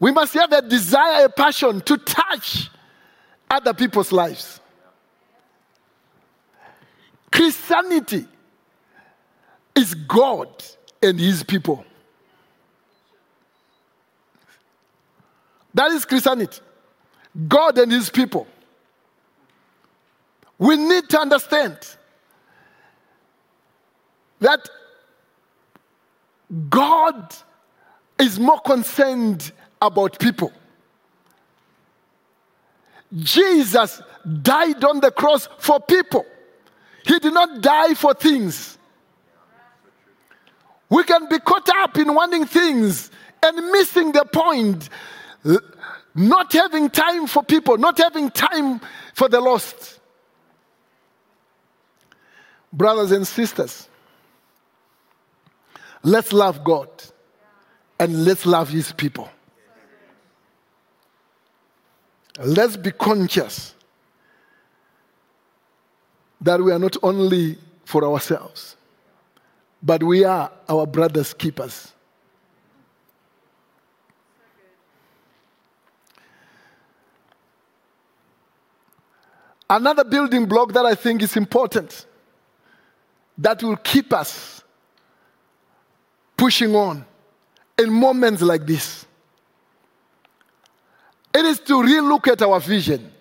We 0.00 0.10
must 0.10 0.34
have 0.34 0.52
a 0.52 0.62
desire, 0.62 1.26
a 1.26 1.28
passion 1.28 1.80
to 1.82 1.98
touch 1.98 2.68
other 3.48 3.74
people's 3.74 4.10
lives. 4.10 4.60
Christianity 7.30 8.26
is 9.78 9.94
God 9.94 10.48
and 11.02 11.18
His 11.18 11.42
people. 11.42 11.84
That 15.72 15.92
is 15.92 16.04
Christianity. 16.04 16.60
God 17.46 17.78
and 17.78 17.92
His 17.92 18.10
people. 18.10 18.46
We 20.58 20.76
need 20.76 21.08
to 21.10 21.20
understand 21.20 21.78
that 24.40 24.68
God 26.68 27.34
is 28.18 28.40
more 28.40 28.60
concerned 28.60 29.52
about 29.80 30.18
people. 30.18 30.52
Jesus 33.14 34.02
died 34.42 34.82
on 34.82 35.00
the 35.00 35.12
cross 35.12 35.48
for 35.58 35.78
people. 35.80 36.26
He 37.04 37.18
did 37.20 37.32
not 37.32 37.60
die 37.62 37.94
for 37.94 38.14
things. 38.14 38.77
We 40.90 41.04
can 41.04 41.28
be 41.28 41.38
caught 41.38 41.68
up 41.68 41.96
in 41.98 42.14
wanting 42.14 42.46
things 42.46 43.10
and 43.42 43.56
missing 43.70 44.12
the 44.12 44.24
point, 44.24 44.88
not 46.14 46.52
having 46.52 46.90
time 46.90 47.26
for 47.26 47.42
people, 47.42 47.76
not 47.76 47.98
having 47.98 48.30
time 48.30 48.80
for 49.14 49.28
the 49.28 49.40
lost. 49.40 50.00
Brothers 52.72 53.12
and 53.12 53.26
sisters, 53.26 53.88
let's 56.02 56.32
love 56.32 56.64
God 56.64 56.88
and 58.00 58.24
let's 58.24 58.46
love 58.46 58.68
His 58.68 58.92
people. 58.92 59.28
Let's 62.38 62.76
be 62.76 62.92
conscious 62.92 63.74
that 66.40 66.62
we 66.62 66.72
are 66.72 66.78
not 66.78 66.96
only 67.02 67.58
for 67.84 68.04
ourselves, 68.04 68.76
but 69.82 70.02
we 70.02 70.24
are 70.24 70.50
our 70.68 70.86
brother's 70.86 71.32
keepers. 71.32 71.92
Another 79.70 80.04
building 80.04 80.46
block 80.46 80.72
that 80.72 80.86
I 80.86 80.94
think 80.94 81.22
is 81.22 81.36
important 81.36 82.06
that 83.36 83.62
will 83.62 83.76
keep 83.76 84.12
us 84.12 84.62
pushing 86.36 86.74
on 86.74 87.04
in 87.78 87.92
moments 87.92 88.42
like 88.42 88.66
this. 88.66 89.04
It 91.34 91.44
is 91.44 91.60
to 91.60 91.74
relook 91.74 92.26
at 92.28 92.40
our 92.42 92.58
vision. 92.58 93.12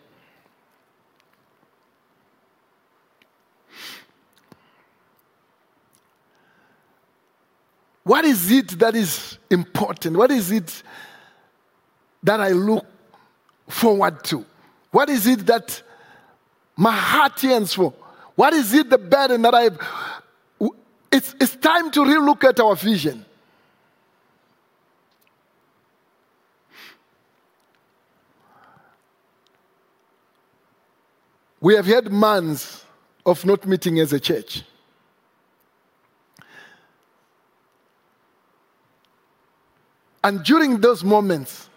What 8.07 8.23
is 8.23 8.49
it 8.49 8.69
that 8.79 8.95
is 8.95 9.37
important? 9.49 10.15
What 10.15 10.31
is 10.31 10.49
it 10.49 10.81
that 12.23 12.39
I 12.39 12.51
look 12.51 12.85
forward 13.67 14.23
to? 14.23 14.45
What 14.91 15.09
is 15.09 15.27
it 15.27 15.45
that 15.45 15.83
my 16.77 16.93
heart 16.93 17.43
yearns 17.43 17.73
for? 17.73 17.93
What 18.33 18.53
is 18.53 18.73
it 18.73 18.89
the 18.89 18.97
burden 18.97 19.41
that 19.41 19.53
I've. 19.53 19.77
It's, 21.11 21.35
it's 21.41 21.57
time 21.57 21.91
to 21.91 21.99
relook 21.99 22.45
at 22.45 22.61
our 22.61 22.77
vision. 22.77 23.25
We 31.59 31.75
have 31.75 31.87
had 31.87 32.09
months 32.09 32.85
of 33.25 33.43
not 33.45 33.65
meeting 33.65 33.99
as 33.99 34.13
a 34.13 34.19
church. 34.21 34.63
And 40.27 40.43
during 40.43 40.81
those 40.81 41.05
moments, 41.05 41.69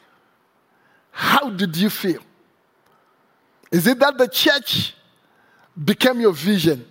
how 1.13 1.51
did 1.51 1.77
you 1.77 1.89
feel? 1.89 2.21
Is 3.71 3.87
it 3.87 4.01
that 4.01 4.19
the 4.19 4.27
church 4.27 4.93
became 5.85 6.21
your 6.21 6.33
vision? 6.33 6.85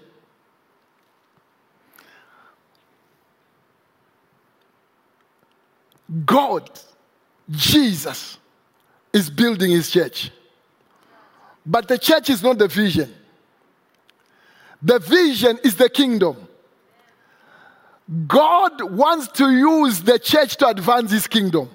God, 6.25 6.79
Jesus, 7.51 8.37
is 9.11 9.29
building 9.29 9.71
his 9.71 9.91
church. 9.91 10.31
But 11.65 11.89
the 11.89 11.97
church 11.97 12.29
is 12.29 12.41
not 12.41 12.57
the 12.57 12.69
vision. 12.69 13.13
The 14.81 14.99
vision 14.99 15.59
is 15.65 15.75
the 15.75 15.89
kingdom. 15.89 16.37
God 18.27 18.81
wants 18.91 19.27
to 19.33 19.51
use 19.51 20.01
the 20.01 20.17
church 20.17 20.57
to 20.57 20.67
advance 20.67 21.11
his 21.11 21.27
kingdom. 21.27 21.69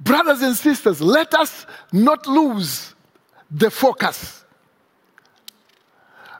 Brothers 0.00 0.42
and 0.42 0.56
sisters, 0.56 1.00
let 1.00 1.32
us 1.34 1.64
not 1.92 2.26
lose 2.26 2.94
the 3.50 3.70
focus. 3.70 4.44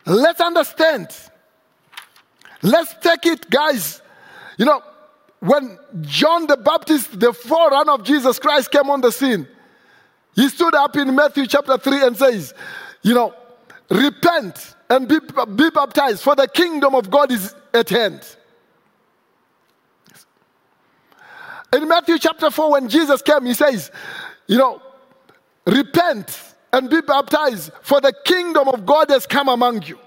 Let's 0.04 0.40
understand. 0.40 1.08
Let's 2.62 2.92
take 3.00 3.24
it, 3.26 3.48
guys. 3.48 4.02
You 4.58 4.64
know, 4.64 4.82
when 5.38 5.78
John 6.00 6.48
the 6.48 6.56
Baptist, 6.56 7.20
the 7.20 7.32
forerunner 7.32 7.92
of 7.92 8.02
Jesus 8.02 8.40
Christ, 8.40 8.72
came 8.72 8.90
on 8.90 9.00
the 9.00 9.12
scene, 9.12 9.46
he 10.34 10.48
stood 10.48 10.74
up 10.74 10.96
in 10.96 11.14
Matthew 11.14 11.46
chapter 11.46 11.78
3 11.78 12.06
and 12.06 12.16
says, 12.16 12.54
You 13.02 13.14
know, 13.14 13.34
repent 13.88 14.74
and 14.92 15.08
be, 15.08 15.18
be 15.56 15.70
baptized, 15.70 16.22
for 16.22 16.36
the 16.36 16.46
kingdom 16.46 16.94
of 16.94 17.10
God 17.10 17.32
is 17.32 17.54
at 17.72 17.88
hand. 17.88 18.36
In 21.72 21.88
Matthew 21.88 22.18
chapter 22.18 22.50
4, 22.50 22.72
when 22.72 22.90
Jesus 22.90 23.22
came, 23.22 23.46
he 23.46 23.54
says, 23.54 23.90
You 24.46 24.58
know, 24.58 24.82
repent 25.66 26.38
and 26.74 26.90
be 26.90 27.00
baptized, 27.00 27.72
for 27.80 28.02
the 28.02 28.12
kingdom 28.26 28.68
of 28.68 28.84
God 28.84 29.08
has 29.08 29.26
come 29.26 29.48
among 29.48 29.82
you. 29.84 29.98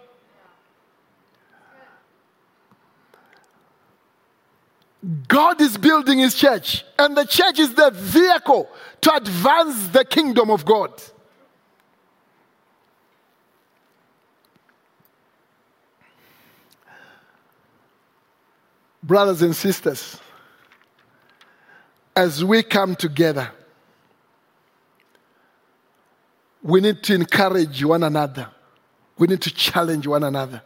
God 5.28 5.62
is 5.62 5.78
building 5.78 6.20
his 6.20 6.36
church, 6.36 6.86
and 7.00 7.18
the 7.18 7.26
church 7.26 7.58
is 7.58 7.74
the 7.74 7.90
vehicle 7.90 8.70
to 9.02 9.16
advance 9.16 9.88
the 9.88 10.06
kingdom 10.06 10.52
of 10.52 10.64
God. 10.64 10.92
Brothers 19.06 19.42
and 19.42 19.56
sisters, 19.56 20.20
as 22.16 22.44
we 22.44 22.64
come 22.64 22.96
together, 22.96 23.52
we 26.64 26.82
need 26.82 27.04
to 27.04 27.14
encourage 27.14 27.84
one 27.84 28.04
another. 28.04 28.50
We 29.18 29.28
need 29.28 29.42
to 29.42 29.52
challenge 29.54 30.08
one 30.08 30.24
another 30.24 30.62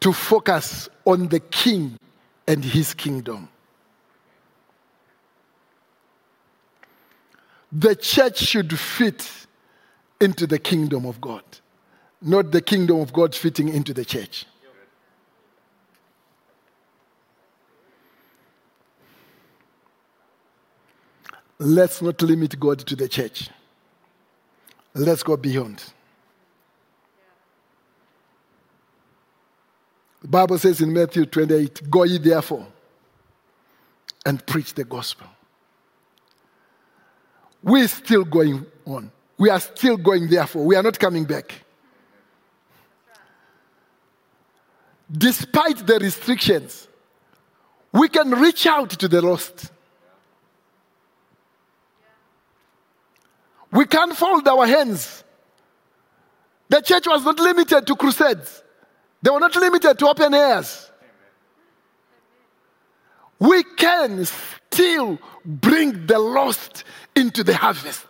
to 0.00 0.12
focus 0.12 0.88
on 1.06 1.28
the 1.28 1.40
King 1.40 1.96
and 2.46 2.62
his 2.62 2.92
kingdom. 2.92 3.48
the 7.74 7.96
church 7.96 8.38
should 8.38 8.78
fit 8.78 9.28
into 10.20 10.46
the 10.46 10.58
kingdom 10.58 11.04
of 11.04 11.20
God, 11.20 11.42
not 12.22 12.52
the 12.52 12.62
kingdom 12.62 13.00
of 13.00 13.12
God 13.12 13.34
fitting 13.34 13.68
into 13.68 13.92
the 13.92 14.04
church. 14.04 14.46
Let's 21.58 22.02
not 22.02 22.20
limit 22.22 22.58
God 22.58 22.80
to 22.80 22.96
the 22.96 23.08
church. 23.08 23.48
Let's 24.94 25.22
go 25.22 25.36
beyond. 25.36 25.82
The 30.22 30.28
Bible 30.28 30.58
says 30.58 30.80
in 30.80 30.92
Matthew 30.92 31.26
28 31.26 31.90
Go 31.90 32.04
ye 32.04 32.18
therefore 32.18 32.66
and 34.24 34.44
preach 34.46 34.74
the 34.74 34.84
gospel. 34.84 35.26
We're 37.62 37.88
still 37.88 38.24
going 38.24 38.64
on. 38.86 39.10
We 39.36 39.50
are 39.50 39.60
still 39.60 39.96
going, 39.96 40.28
therefore. 40.28 40.64
We 40.64 40.76
are 40.76 40.82
not 40.82 40.98
coming 40.98 41.24
back. 41.24 41.52
Despite 45.10 45.86
the 45.86 45.98
restrictions, 45.98 46.88
we 47.92 48.08
can 48.08 48.30
reach 48.30 48.66
out 48.66 48.90
to 48.90 49.08
the 49.08 49.20
lost. 49.20 49.70
We 53.74 53.86
can't 53.86 54.16
fold 54.16 54.46
our 54.46 54.66
hands. 54.66 55.24
The 56.68 56.80
church 56.80 57.06
was 57.08 57.24
not 57.24 57.38
limited 57.40 57.86
to 57.88 57.96
crusades, 57.96 58.62
they 59.20 59.30
were 59.30 59.40
not 59.40 59.54
limited 59.56 59.98
to 59.98 60.08
open 60.08 60.32
airs. 60.32 60.90
We 63.40 63.64
can 63.76 64.24
still 64.24 65.18
bring 65.44 66.06
the 66.06 66.18
lost 66.18 66.84
into 67.16 67.42
the 67.42 67.54
harvest. 67.54 68.06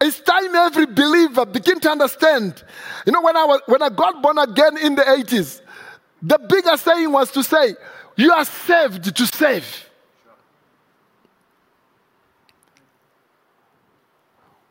It's 0.00 0.18
time 0.20 0.52
every 0.54 0.86
believer 0.86 1.46
begin 1.46 1.78
to 1.80 1.90
understand. 1.90 2.64
You 3.06 3.12
know, 3.12 3.20
when 3.20 3.36
I, 3.36 3.44
was, 3.44 3.60
when 3.66 3.82
I 3.82 3.90
got 3.90 4.20
born 4.20 4.38
again 4.38 4.76
in 4.78 4.96
the 4.96 5.02
80s, 5.02 5.60
the 6.22 6.38
bigger 6.38 6.76
saying 6.76 7.12
was 7.12 7.30
to 7.32 7.44
say, 7.44 7.76
You 8.16 8.32
are 8.32 8.44
saved 8.44 9.14
to 9.14 9.26
save. 9.26 9.90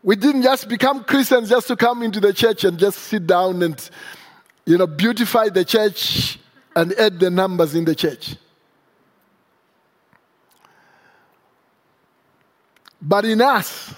We 0.03 0.15
didn't 0.15 0.41
just 0.41 0.67
become 0.67 1.03
Christians 1.03 1.49
just 1.49 1.67
to 1.67 1.75
come 1.75 2.01
into 2.01 2.19
the 2.19 2.33
church 2.33 2.63
and 2.63 2.77
just 2.79 2.97
sit 2.97 3.27
down 3.27 3.61
and, 3.61 3.89
you 4.65 4.77
know, 4.77 4.87
beautify 4.87 5.49
the 5.49 5.63
church 5.63 6.39
and 6.75 6.93
add 6.93 7.19
the 7.19 7.29
numbers 7.29 7.75
in 7.75 7.85
the 7.85 7.93
church. 7.93 8.35
But 13.01 13.25
in 13.25 13.41
us, 13.41 13.93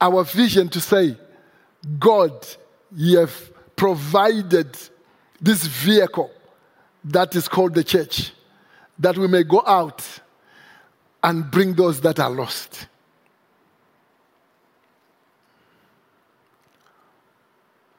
our 0.00 0.24
vision 0.24 0.68
to 0.70 0.80
say, 0.80 1.16
God, 1.98 2.46
you 2.94 3.18
have 3.18 3.76
provided 3.76 4.76
this 5.40 5.66
vehicle 5.66 6.30
that 7.04 7.34
is 7.34 7.48
called 7.48 7.74
the 7.74 7.84
church, 7.84 8.32
that 8.98 9.16
we 9.16 9.26
may 9.26 9.42
go 9.42 9.62
out 9.66 10.04
and 11.22 11.50
bring 11.50 11.74
those 11.74 12.00
that 12.02 12.18
are 12.20 12.30
lost. 12.30 12.86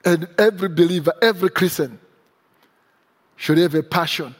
And 0.04 0.28
every 0.38 0.70
believer, 0.70 1.14
every 1.22 1.50
Christian 1.50 2.00
should 3.36 3.58
have 3.58 3.76
a 3.76 3.84
passion 3.84 4.36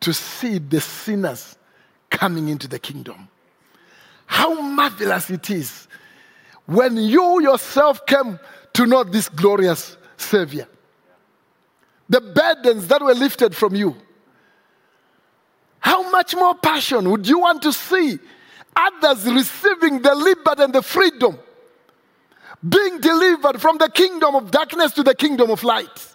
to 0.00 0.12
see 0.12 0.58
the 0.58 0.80
sinners 0.80 1.56
coming 2.10 2.48
into 2.48 2.66
the 2.66 2.78
kingdom. 2.78 3.28
How 4.26 4.60
marvelous 4.60 5.30
it 5.30 5.50
is 5.50 5.88
when 6.66 6.96
you 6.96 7.42
yourself 7.42 8.06
came 8.06 8.38
to 8.74 8.86
know 8.86 9.04
this 9.04 9.28
glorious 9.28 9.96
Savior. 10.16 10.68
The 12.08 12.20
burdens 12.20 12.88
that 12.88 13.02
were 13.02 13.14
lifted 13.14 13.54
from 13.54 13.74
you. 13.74 13.96
How 15.80 16.10
much 16.10 16.34
more 16.34 16.54
passion 16.54 17.10
would 17.10 17.26
you 17.26 17.40
want 17.40 17.62
to 17.62 17.72
see 17.72 18.18
others 18.76 19.24
receiving 19.24 20.02
the 20.02 20.14
liberty 20.14 20.62
and 20.62 20.74
the 20.74 20.82
freedom, 20.82 21.38
being 22.66 23.00
delivered 23.00 23.60
from 23.60 23.78
the 23.78 23.88
kingdom 23.88 24.34
of 24.34 24.50
darkness 24.50 24.92
to 24.92 25.02
the 25.02 25.14
kingdom 25.14 25.50
of 25.50 25.64
light? 25.64 26.06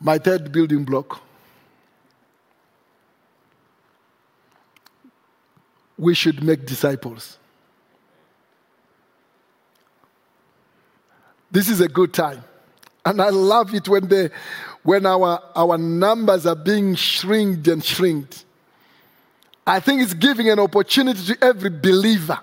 My 0.00 0.18
third 0.18 0.52
building 0.52 0.84
block 0.84 1.22
we 5.98 6.14
should 6.14 6.42
make 6.42 6.66
disciples. 6.66 7.38
This 11.50 11.68
is 11.68 11.80
a 11.80 11.88
good 11.88 12.12
time. 12.12 12.44
And 13.04 13.22
I 13.22 13.30
love 13.30 13.72
it 13.72 13.88
when, 13.88 14.08
they, 14.08 14.30
when 14.82 15.06
our, 15.06 15.40
our 15.54 15.78
numbers 15.78 16.44
are 16.44 16.56
being 16.56 16.96
shrinked 16.96 17.68
and 17.68 17.82
shrinked. 17.82 18.44
I 19.66 19.80
think 19.80 20.00
it's 20.00 20.14
giving 20.14 20.48
an 20.48 20.60
opportunity 20.60 21.34
to 21.34 21.44
every 21.44 21.70
believer 21.70 22.38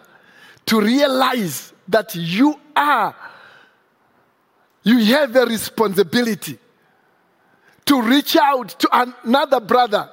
to 0.66 0.82
realize 0.82 1.74
that 1.88 2.16
you 2.16 2.60
are, 2.76 3.16
you 4.84 4.98
have 5.06 5.36
a 5.36 5.46
responsibility 5.46 6.58
to 7.86 8.02
reach 8.02 8.36
out 8.36 8.70
to 8.80 8.90
another 8.92 9.60
brother 9.60 10.10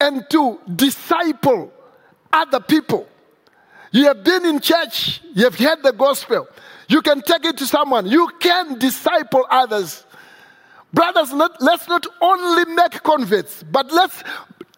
and 0.00 0.24
to 0.30 0.60
disciple 0.74 1.72
other 2.32 2.60
people. 2.60 3.08
You 3.90 4.04
have 4.04 4.22
been 4.22 4.44
in 4.46 4.60
church, 4.60 5.22
you 5.34 5.44
have 5.44 5.58
heard 5.58 5.82
the 5.82 5.92
gospel. 5.92 6.46
You 6.88 7.02
can 7.02 7.20
take 7.22 7.44
it 7.44 7.58
to 7.58 7.66
someone. 7.66 8.06
You 8.06 8.30
can 8.40 8.78
disciple 8.78 9.46
others. 9.50 10.04
Brothers, 10.92 11.32
let's 11.32 11.86
not 11.86 12.06
only 12.20 12.64
make 12.74 13.02
converts, 13.02 13.62
but 13.62 13.92
let's 13.92 14.22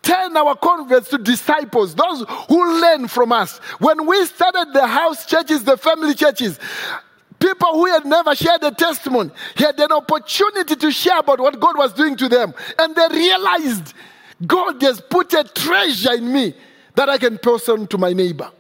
turn 0.03 0.37
our 0.37 0.57
converts 0.57 1.09
to 1.11 1.19
disciples, 1.19 1.95
those 1.95 2.25
who 2.49 2.81
learn 2.81 3.09
from 3.09 3.33
us. 3.33 3.59
When 3.79 4.07
we 4.07 4.25
started 4.27 4.73
the 4.73 4.87
house 4.87 5.27
churches, 5.27 5.65
the 5.65 5.77
family 5.77 6.15
churches, 6.15 6.59
people 7.39 7.73
who 7.73 7.87
had 7.87 8.05
never 8.05 8.35
shared 8.35 8.63
a 8.63 8.71
testimony 8.71 9.31
had 9.57 9.79
an 9.81 9.93
opportunity 9.93 10.77
to 10.77 10.91
share 10.91 11.19
about 11.19 11.41
what 11.41 11.59
God 11.59 11.77
was 11.77 11.93
doing 11.93 12.17
to 12.17 12.29
them. 12.29 12.55
And 12.79 12.95
they 12.95 13.09
realized 13.11 13.95
God 14.47 14.81
has 14.83 15.01
put 15.01 15.33
a 15.35 15.45
treasure 15.45 16.15
in 16.15 16.33
me 16.33 16.55
that 16.95 17.09
I 17.09 17.19
can 17.19 17.39
pass 17.39 17.69
on 17.69 17.87
to 17.89 17.99
my 17.99 18.13
neighbor. 18.13 18.51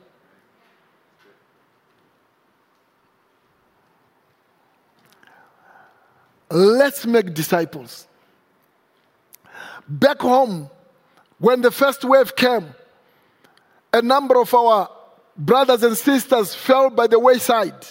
Let's 6.50 7.06
make 7.06 7.32
disciples. 7.32 8.08
Back 9.88 10.20
home, 10.20 10.68
when 11.40 11.62
the 11.62 11.70
first 11.70 12.04
wave 12.04 12.36
came, 12.36 12.74
a 13.92 14.02
number 14.02 14.38
of 14.38 14.54
our 14.54 14.88
brothers 15.36 15.82
and 15.82 15.96
sisters 15.96 16.54
fell 16.54 16.90
by 16.90 17.06
the 17.06 17.18
wayside. 17.18 17.86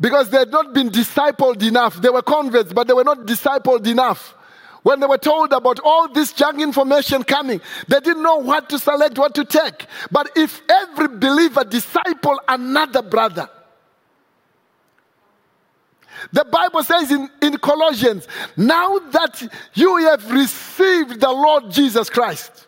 Because 0.00 0.30
they 0.30 0.38
had 0.38 0.50
not 0.50 0.72
been 0.72 0.90
discipled 0.90 1.62
enough. 1.62 2.00
They 2.00 2.08
were 2.08 2.22
converts, 2.22 2.72
but 2.72 2.86
they 2.86 2.94
were 2.94 3.04
not 3.04 3.26
discipled 3.26 3.86
enough. 3.86 4.34
When 4.84 5.00
they 5.00 5.06
were 5.06 5.18
told 5.18 5.52
about 5.52 5.80
all 5.82 6.08
this 6.08 6.32
junk 6.32 6.60
information 6.60 7.24
coming, 7.24 7.60
they 7.88 8.00
didn't 8.00 8.22
know 8.22 8.36
what 8.36 8.68
to 8.68 8.78
select, 8.78 9.18
what 9.18 9.34
to 9.34 9.44
take. 9.44 9.86
But 10.10 10.30
if 10.36 10.62
every 10.68 11.08
believer 11.08 11.64
disciple 11.64 12.40
another 12.46 13.02
brother, 13.02 13.48
the 16.32 16.44
Bible 16.44 16.82
says 16.82 17.10
in, 17.10 17.30
Colossians, 17.64 18.28
now 18.58 18.98
that 18.98 19.42
you 19.72 19.96
have 19.96 20.30
received 20.30 21.18
the 21.18 21.30
Lord 21.30 21.70
Jesus 21.70 22.10
Christ, 22.10 22.66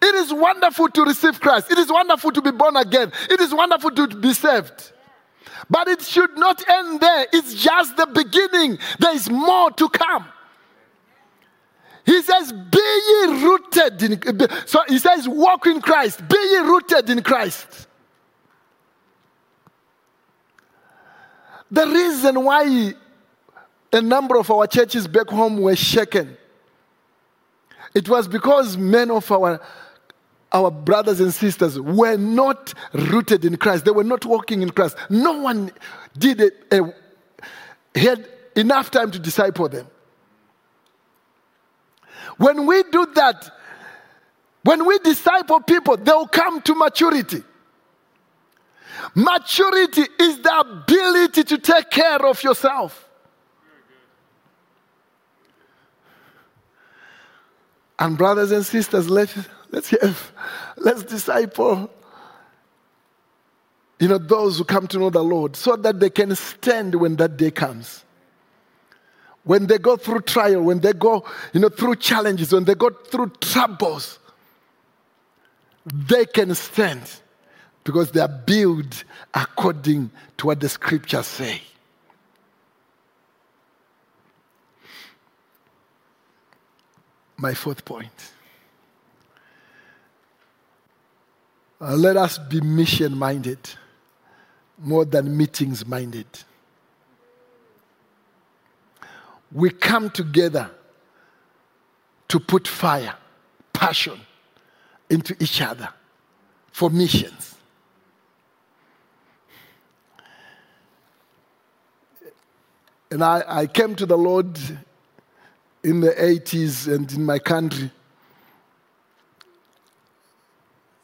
it 0.00 0.14
is 0.14 0.32
wonderful 0.32 0.88
to 0.88 1.04
receive 1.04 1.38
Christ. 1.38 1.70
It 1.70 1.78
is 1.78 1.92
wonderful 1.92 2.32
to 2.32 2.40
be 2.40 2.52
born 2.52 2.76
again. 2.76 3.12
It 3.28 3.38
is 3.38 3.52
wonderful 3.52 3.90
to 3.90 4.06
be 4.08 4.32
saved. 4.32 4.92
But 5.68 5.88
it 5.88 6.00
should 6.00 6.38
not 6.38 6.66
end 6.66 7.00
there. 7.00 7.26
It's 7.34 7.54
just 7.54 7.98
the 7.98 8.06
beginning. 8.06 8.78
There 8.98 9.14
is 9.14 9.28
more 9.28 9.70
to 9.72 9.88
come. 9.90 10.24
He 12.06 12.22
says, 12.22 12.50
Be 12.52 12.78
ye 12.80 13.42
rooted 13.44 14.02
in. 14.02 14.48
So 14.66 14.80
he 14.88 14.98
says, 14.98 15.28
Walk 15.28 15.66
in 15.66 15.82
Christ. 15.82 16.26
Be 16.26 16.38
ye 16.38 16.58
rooted 16.60 17.10
in 17.10 17.22
Christ. 17.22 17.88
The 21.70 21.86
reason 21.86 22.42
why 22.42 22.94
a 23.92 24.00
number 24.00 24.36
of 24.36 24.50
our 24.50 24.66
churches 24.66 25.06
back 25.06 25.28
home 25.28 25.60
were 25.60 25.76
shaken, 25.76 26.36
it 27.94 28.08
was 28.08 28.28
because 28.28 28.76
many 28.76 29.10
of 29.10 29.30
our 29.30 29.60
our 30.52 30.70
brothers 30.70 31.20
and 31.20 31.32
sisters 31.32 31.78
were 31.78 32.16
not 32.16 32.74
rooted 32.92 33.44
in 33.44 33.56
Christ. 33.56 33.84
They 33.84 33.92
were 33.92 34.02
not 34.02 34.24
walking 34.24 34.62
in 34.62 34.70
Christ. 34.70 34.96
No 35.08 35.40
one 35.40 35.70
did 36.18 36.40
a 36.72 36.92
He 37.94 38.00
had 38.06 38.28
enough 38.56 38.90
time 38.90 39.10
to 39.12 39.18
disciple 39.18 39.68
them. 39.68 39.86
When 42.36 42.66
we 42.66 42.82
do 42.84 43.06
that, 43.14 43.50
when 44.62 44.86
we 44.86 44.98
disciple 44.98 45.60
people, 45.60 45.96
they'll 45.96 46.26
come 46.26 46.60
to 46.62 46.74
maturity. 46.74 47.42
Maturity 49.14 50.04
is 50.18 50.40
the 50.40 50.58
ability 50.58 51.44
to 51.44 51.58
take 51.58 51.90
care 51.90 52.24
of 52.26 52.42
yourself. 52.42 53.09
And 58.00 58.16
brothers 58.16 58.50
and 58.50 58.64
sisters, 58.64 59.10
let's, 59.10 59.36
let's 59.70 59.90
have, 59.90 60.32
let's 60.78 61.02
disciple, 61.02 61.90
you 63.98 64.08
know, 64.08 64.16
those 64.16 64.56
who 64.56 64.64
come 64.64 64.86
to 64.88 64.98
know 64.98 65.10
the 65.10 65.22
Lord 65.22 65.54
so 65.54 65.76
that 65.76 66.00
they 66.00 66.08
can 66.08 66.34
stand 66.34 66.94
when 66.94 67.16
that 67.16 67.36
day 67.36 67.50
comes. 67.50 68.02
When 69.44 69.66
they 69.66 69.76
go 69.76 69.98
through 69.98 70.22
trial, 70.22 70.62
when 70.62 70.80
they 70.80 70.94
go, 70.94 71.24
you 71.52 71.60
know, 71.60 71.68
through 71.68 71.96
challenges, 71.96 72.52
when 72.52 72.64
they 72.64 72.74
go 72.74 72.88
through 72.88 73.32
troubles, 73.40 74.18
they 75.84 76.24
can 76.24 76.54
stand 76.54 77.02
because 77.84 78.12
they 78.12 78.20
are 78.20 78.28
built 78.28 79.04
according 79.34 80.10
to 80.38 80.46
what 80.46 80.60
the 80.60 80.68
scriptures 80.70 81.26
say. 81.26 81.60
My 87.40 87.54
fourth 87.54 87.86
point. 87.86 88.32
Uh, 91.80 91.96
let 91.96 92.18
us 92.18 92.36
be 92.36 92.60
mission 92.60 93.16
minded 93.16 93.58
more 94.76 95.06
than 95.06 95.34
meetings 95.34 95.86
minded. 95.86 96.26
We 99.50 99.70
come 99.70 100.10
together 100.10 100.70
to 102.28 102.38
put 102.38 102.68
fire, 102.68 103.14
passion 103.72 104.20
into 105.08 105.34
each 105.40 105.62
other 105.62 105.88
for 106.72 106.90
missions. 106.90 107.54
And 113.10 113.24
I, 113.24 113.42
I 113.48 113.66
came 113.66 113.94
to 113.96 114.04
the 114.04 114.18
Lord 114.18 114.58
in 115.82 116.00
the 116.00 116.10
80s 116.10 116.92
and 116.92 117.10
in 117.12 117.24
my 117.24 117.38
country. 117.38 117.90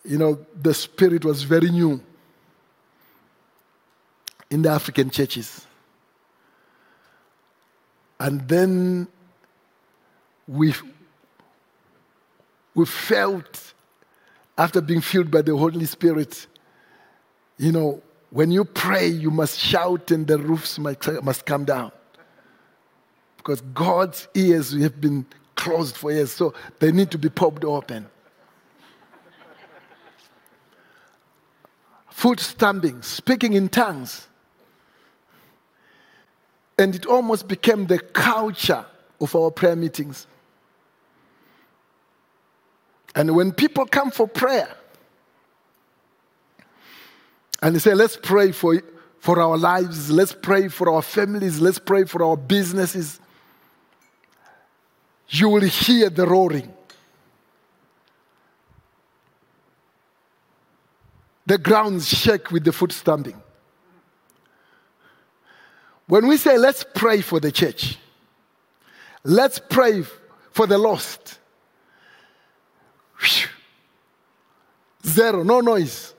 You 0.05 0.19
know, 0.19 0.47
the 0.61 0.75
spirit 0.75 1.25
was 1.25 1.43
very 1.43 1.71
new 1.71 2.01
in 4.51 4.63
the 4.63 4.69
African 4.69 5.11
churches. 5.11 5.67
And 8.19 8.47
then 8.49 9.09
we, 10.47 10.75
we 12.75 12.87
felt, 12.87 13.75
after 14.57 14.81
being 14.81 15.01
filled 15.01 15.31
by 15.31 15.43
the 15.43 15.57
Holy 15.57 15.85
Spirit, 15.87 16.47
you 17.59 17.73
know, 17.73 18.03
when 18.31 18.51
you 18.51 18.65
pray, 18.65 19.09
you 19.09 19.31
must 19.31 19.59
shout 19.59 20.11
and 20.11 20.27
the 20.27 20.39
roofs 20.39 20.79
must, 20.79 21.23
must 21.23 21.47
come 21.47 21.65
down. 21.65 21.91
Because 23.47 23.61
God's 23.61 24.27
ears 24.35 24.73
have 24.73 25.01
been 25.01 25.25
closed 25.55 25.97
for 25.97 26.11
years, 26.11 26.33
so 26.33 26.53
they 26.81 26.91
need 26.91 27.13
to 27.13 27.19
be 27.19 27.29
popped 27.29 27.65
open. 27.65 28.07
Foot 32.11 32.41
stamping, 32.41 33.03
speaking 33.03 33.53
in 33.53 33.69
tongues. 33.69 34.27
And 36.77 36.97
it 36.97 37.07
almost 37.07 37.47
became 37.47 37.87
the 37.87 38.01
culture 38.01 38.85
of 39.21 39.37
our 39.37 39.53
prayer 39.53 39.77
meetings. 39.77 40.27
And 43.15 43.37
when 43.37 43.53
people 43.53 43.87
come 43.87 44.11
for 44.11 44.27
prayer, 44.27 44.75
and 47.63 47.77
they 47.77 47.79
say, 47.79 47.95
let's 47.95 48.19
pray 48.21 48.51
for, 48.51 48.83
for 49.21 49.41
our 49.41 49.57
lives, 49.57 50.11
let's 50.11 50.33
pray 50.35 50.67
for 50.67 50.91
our 50.91 51.01
families, 51.01 51.61
let's 51.61 51.79
pray 51.79 52.03
for 52.03 52.25
our 52.25 52.37
businesses, 52.37 53.21
you 55.29 55.49
will 55.49 55.63
hear 55.63 56.11
the 56.11 56.27
roaring. 56.27 56.73
The 61.47 61.59
ground 61.59 62.03
shake 62.03 62.51
with 62.51 62.65
the 62.65 62.73
foot 62.73 62.93
stamping. 62.93 63.41
When 66.09 66.27
we 66.27 66.37
say, 66.37 66.57
let's 66.59 66.85
pray 66.95 67.21
for 67.21 67.41
the 67.41 67.51
church, 67.51 67.99
let's 69.25 69.59
pray 69.59 70.05
for 70.53 70.67
the 70.67 70.79
lost. 70.79 71.39
Zero, 75.05 75.43
no 75.43 75.61
noise. 75.61 76.15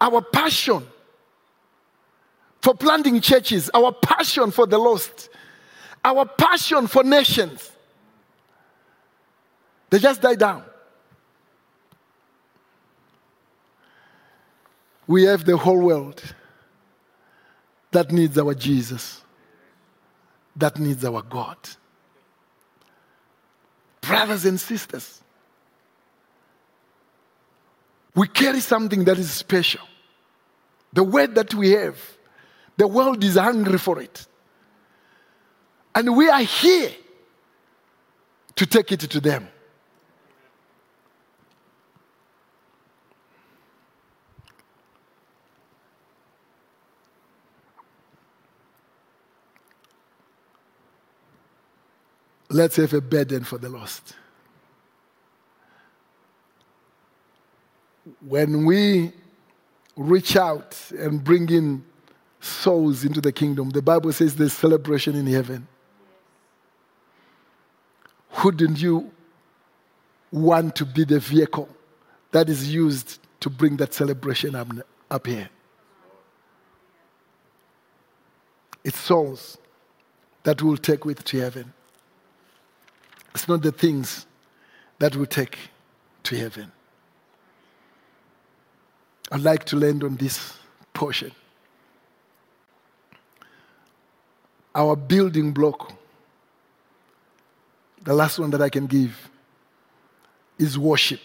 Our 0.00 0.20
passion 0.20 0.86
for 2.60 2.74
planting 2.74 3.20
churches, 3.20 3.70
our 3.74 3.92
passion 3.92 4.50
for 4.50 4.66
the 4.66 4.78
lost, 4.78 5.28
our 6.04 6.26
passion 6.26 6.86
for 6.86 7.04
nations, 7.04 7.70
they 9.90 9.98
just 9.98 10.20
die 10.20 10.34
down. 10.34 10.64
We 15.06 15.24
have 15.24 15.44
the 15.44 15.56
whole 15.56 15.78
world 15.78 16.22
that 17.90 18.10
needs 18.10 18.38
our 18.38 18.54
Jesus, 18.54 19.20
that 20.56 20.78
needs 20.78 21.04
our 21.04 21.22
God. 21.22 21.58
Brothers 24.00 24.44
and 24.46 24.58
sisters, 24.58 25.22
we 28.14 28.28
carry 28.28 28.60
something 28.60 29.04
that 29.04 29.18
is 29.18 29.30
special. 29.30 29.82
The 30.92 31.04
word 31.04 31.34
that 31.34 31.54
we 31.54 31.70
have, 31.70 31.98
the 32.76 32.86
world 32.86 33.22
is 33.22 33.36
hungry 33.36 33.78
for 33.78 34.00
it. 34.00 34.26
And 35.94 36.16
we 36.16 36.28
are 36.28 36.40
here 36.40 36.90
to 38.56 38.66
take 38.66 38.92
it 38.92 39.00
to 39.00 39.20
them. 39.20 39.48
Let's 52.48 52.76
have 52.76 52.92
a 52.92 53.00
burden 53.00 53.44
for 53.44 53.56
the 53.56 53.70
lost. 53.70 54.14
When 58.20 58.66
we 58.66 59.12
reach 59.96 60.36
out 60.36 60.76
and 60.98 61.22
bring 61.22 61.48
in 61.48 61.84
souls 62.40 63.04
into 63.04 63.22
the 63.22 63.32
kingdom, 63.32 63.70
the 63.70 63.80
Bible 63.80 64.12
says 64.12 64.36
there's 64.36 64.52
celebration 64.52 65.14
in 65.16 65.26
heaven. 65.26 65.66
Wouldn't 68.42 68.80
you 68.80 69.10
want 70.30 70.76
to 70.76 70.86
be 70.86 71.04
the 71.04 71.20
vehicle 71.20 71.68
that 72.30 72.48
is 72.48 72.72
used 72.72 73.18
to 73.40 73.50
bring 73.50 73.76
that 73.76 73.92
celebration 73.92 74.54
up, 74.54 74.68
up 75.10 75.26
here? 75.26 75.50
It's 78.84 78.98
souls 78.98 79.58
that 80.42 80.62
we'll 80.62 80.76
take 80.76 81.04
with 81.04 81.24
to 81.24 81.40
heaven. 81.40 81.72
It's 83.34 83.48
not 83.48 83.62
the 83.62 83.72
things 83.72 84.26
that 84.98 85.16
we 85.16 85.26
take 85.26 85.58
to 86.24 86.36
heaven. 86.36 86.72
I'd 89.30 89.40
like 89.40 89.64
to 89.66 89.76
land 89.76 90.04
on 90.04 90.16
this 90.16 90.58
portion. 90.92 91.32
Our 94.74 94.96
building 94.96 95.52
block, 95.52 95.92
the 98.04 98.14
last 98.14 98.38
one 98.38 98.50
that 98.50 98.60
I 98.60 98.68
can 98.68 98.86
give, 98.86 99.30
is 100.58 100.78
worship. 100.78 101.20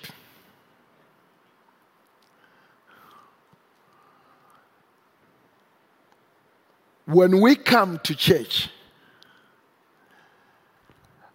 When 7.06 7.40
we 7.42 7.56
come 7.56 8.00
to 8.04 8.16
church, 8.16 8.70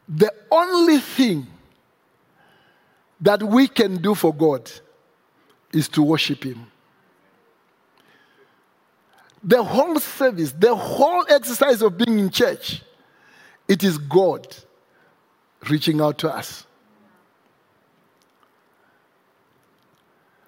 the 0.08 0.32
only 0.50 0.98
thing 0.98 1.46
that 3.20 3.42
we 3.42 3.68
can 3.68 3.96
do 3.96 4.14
for 4.14 4.34
God 4.34 4.70
is 5.72 5.88
to 5.88 6.02
worship 6.02 6.44
Him. 6.44 6.66
The 9.42 9.62
whole 9.62 9.98
service, 9.98 10.52
the 10.52 10.74
whole 10.74 11.24
exercise 11.28 11.82
of 11.82 11.96
being 11.96 12.18
in 12.18 12.30
church, 12.30 12.82
it 13.66 13.82
is 13.82 13.96
God 13.96 14.46
reaching 15.68 16.00
out 16.00 16.18
to 16.18 16.34
us. 16.34 16.66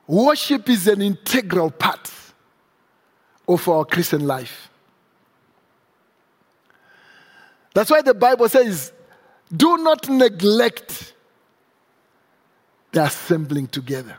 Worship 0.07 0.69
is 0.69 0.87
an 0.87 1.01
integral 1.01 1.71
part 1.71 2.11
of 3.49 3.69
our 3.69 3.85
Christian 3.85 4.27
life. 4.27 4.69
That's 7.75 7.91
why 7.91 8.03
the 8.03 8.15
Bible 8.15 8.49
says, 8.49 8.93
do 9.55 9.79
not 9.79 10.09
neglect 10.09 11.15
the 12.93 13.05
assembling 13.05 13.69
together. 13.69 14.17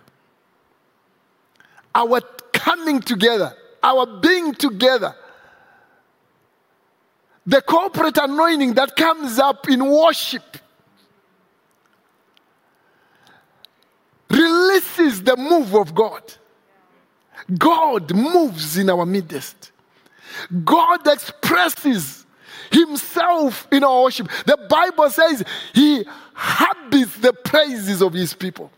Our 1.93 2.22
coming 2.52 3.00
together, 3.00 3.56
our 3.82 4.06
being 4.20 4.54
together, 4.54 5.16
the 7.46 7.62
corporate 7.62 8.18
anointing 8.18 8.74
that 8.74 8.96
comes 8.96 9.39
up 9.39 9.70
in 9.70 9.86
worship 9.86 10.58
releases 14.46 15.24
the 15.24 15.36
move 15.36 15.76
of 15.76 15.93
God. 15.93 16.24
God 17.58 18.14
moves 18.14 18.78
in 18.78 18.89
our 18.89 19.06
midst. 19.06 19.72
God 20.64 21.08
expresses 21.08 22.26
himself 22.72 23.68
in 23.72 23.84
our 23.84 24.04
worship. 24.04 24.30
The 24.46 24.58
Bible 24.70 25.10
says 25.10 25.43
he 25.74 26.06
habits 26.34 27.18
the 27.18 27.34
praises 27.34 28.02
of 28.02 28.14
his 28.14 28.34
people. 28.34 28.72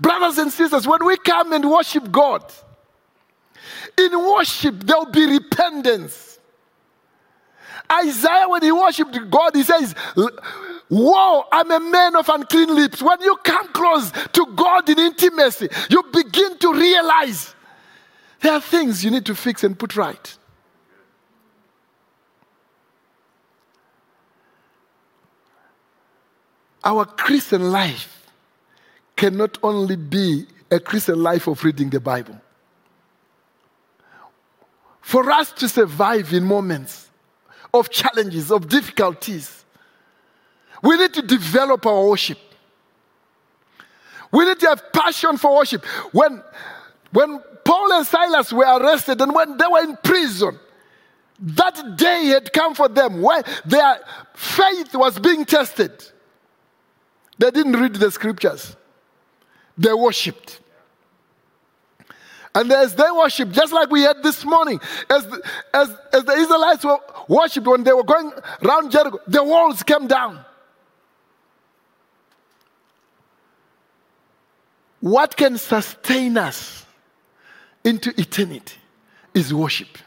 Brothers 0.00 0.38
and 0.38 0.52
sisters, 0.52 0.86
when 0.86 1.04
we 1.04 1.16
come 1.18 1.52
and 1.52 1.70
worship 1.70 2.10
God, 2.10 2.52
in 3.96 4.12
worship 4.12 4.80
there 4.80 4.98
will 4.98 5.10
be 5.10 5.26
repentance. 5.26 6.25
Isaiah, 7.90 8.48
when 8.48 8.62
he 8.62 8.72
worshiped 8.72 9.18
God, 9.30 9.54
he 9.54 9.62
says, 9.62 9.94
Whoa, 10.88 11.44
I'm 11.50 11.70
a 11.70 11.80
man 11.80 12.16
of 12.16 12.28
unclean 12.28 12.74
lips. 12.74 13.02
When 13.02 13.20
you 13.20 13.36
come 13.42 13.68
close 13.68 14.12
to 14.32 14.46
God 14.54 14.88
in 14.88 14.98
intimacy, 14.98 15.68
you 15.90 16.02
begin 16.12 16.58
to 16.58 16.72
realize 16.72 17.54
there 18.40 18.52
are 18.52 18.60
things 18.60 19.04
you 19.04 19.10
need 19.10 19.26
to 19.26 19.34
fix 19.34 19.64
and 19.64 19.78
put 19.78 19.96
right. 19.96 20.36
Our 26.84 27.04
Christian 27.04 27.72
life 27.72 28.30
cannot 29.16 29.58
only 29.62 29.96
be 29.96 30.46
a 30.70 30.78
Christian 30.78 31.20
life 31.20 31.48
of 31.48 31.64
reading 31.64 31.90
the 31.90 31.98
Bible. 31.98 32.40
For 35.00 35.28
us 35.30 35.50
to 35.52 35.68
survive 35.68 36.32
in 36.32 36.44
moments 36.44 37.05
of 37.78 37.90
challenges, 37.90 38.50
of 38.50 38.68
difficulties, 38.68 39.64
we 40.82 40.96
need 40.96 41.14
to 41.14 41.22
develop 41.22 41.86
our 41.86 42.08
worship. 42.08 42.38
We 44.32 44.44
need 44.44 44.58
to 44.60 44.68
have 44.68 44.92
passion 44.92 45.36
for 45.36 45.56
worship. 45.56 45.84
When, 46.12 46.42
when 47.12 47.40
Paul 47.64 47.92
and 47.92 48.06
Silas 48.06 48.52
were 48.52 48.64
arrested 48.64 49.20
and 49.20 49.34
when 49.34 49.56
they 49.56 49.66
were 49.66 49.82
in 49.82 49.96
prison, 50.02 50.58
that 51.38 51.96
day 51.96 52.26
had 52.26 52.52
come 52.52 52.74
for 52.74 52.88
them 52.88 53.20
where 53.20 53.42
their 53.64 54.00
faith 54.34 54.94
was 54.94 55.18
being 55.18 55.44
tested. 55.44 55.92
They 57.38 57.50
didn't 57.50 57.74
read 57.74 57.94
the 57.94 58.10
scriptures, 58.10 58.76
they 59.76 59.92
worshipped. 59.92 60.60
And 62.56 62.72
as 62.72 62.94
they 62.94 63.10
worshiped, 63.14 63.52
just 63.52 63.70
like 63.70 63.90
we 63.90 64.00
had 64.00 64.22
this 64.22 64.42
morning, 64.42 64.80
as 65.10 65.26
the, 65.26 65.42
as, 65.74 65.94
as 66.10 66.24
the 66.24 66.32
Israelites 66.32 66.86
were 66.86 66.98
worshipped 67.28 67.66
when 67.66 67.84
they 67.84 67.92
were 67.92 68.02
going 68.02 68.32
around 68.64 68.90
Jericho, 68.90 69.18
the 69.26 69.44
walls 69.44 69.82
came 69.82 70.06
down. 70.06 70.42
What 75.00 75.36
can 75.36 75.58
sustain 75.58 76.38
us 76.38 76.86
into 77.84 78.18
eternity 78.18 78.78
is 79.34 79.52
worship. 79.52 79.98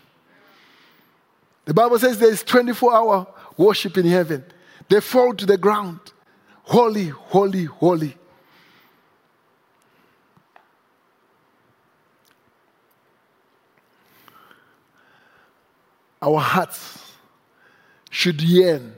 The 1.66 1.76
Bible 1.76 2.00
says 2.00 2.18
there 2.18 2.32
is 2.32 2.42
24 2.42 2.96
hour 2.96 3.28
worship 3.58 3.96
in 3.96 4.08
heaven. 4.08 4.44
They 4.88 5.02
fall 5.02 5.36
to 5.36 5.46
the 5.46 5.60
ground. 5.60 6.00
Holy, 6.64 7.10
holy, 7.10 7.66
holy. 7.66 8.18
Our 16.22 16.40
hearts 16.40 17.14
should 18.10 18.42
yearn 18.42 18.96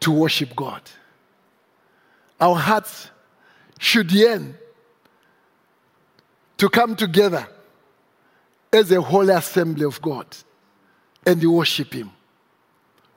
to 0.00 0.10
worship 0.10 0.54
God. 0.54 0.82
Our 2.40 2.56
hearts 2.56 3.10
should 3.78 4.12
yearn 4.12 4.56
to 6.56 6.68
come 6.68 6.94
together 6.96 7.46
as 8.72 8.92
a 8.92 9.00
holy 9.00 9.32
assembly 9.32 9.84
of 9.84 10.00
God 10.02 10.26
and 11.26 11.42
worship 11.50 11.92
Him. 11.92 12.10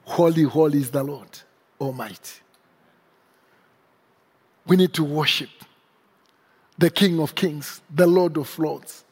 Holy, 0.04 0.44
holy 0.44 0.80
is 0.80 0.92
the 0.92 1.04
Lord. 1.04 1.28
Almighty. 1.80 2.42
We 4.68 4.76
need 4.76 4.94
to 4.94 5.04
worship 5.04 5.50
the 6.78 6.90
King 6.90 7.20
of 7.20 7.34
Kings, 7.34 7.82
the 7.94 8.06
Lord 8.06 8.38
of 8.38 8.58
Lords. 8.60 9.04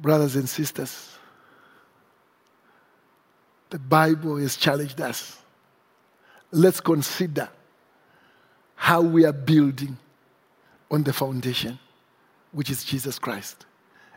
Brothers 0.00 0.36
and 0.36 0.48
sisters, 0.48 1.16
the 3.70 3.78
Bible 3.78 4.36
has 4.36 4.56
challenged 4.56 5.00
us. 5.00 5.38
Let's 6.52 6.80
consider 6.80 7.48
how 8.74 9.00
we 9.00 9.24
are 9.24 9.32
building 9.32 9.96
on 10.90 11.02
the 11.02 11.12
foundation, 11.12 11.78
which 12.52 12.70
is 12.70 12.84
Jesus 12.84 13.18
Christ. 13.18 13.66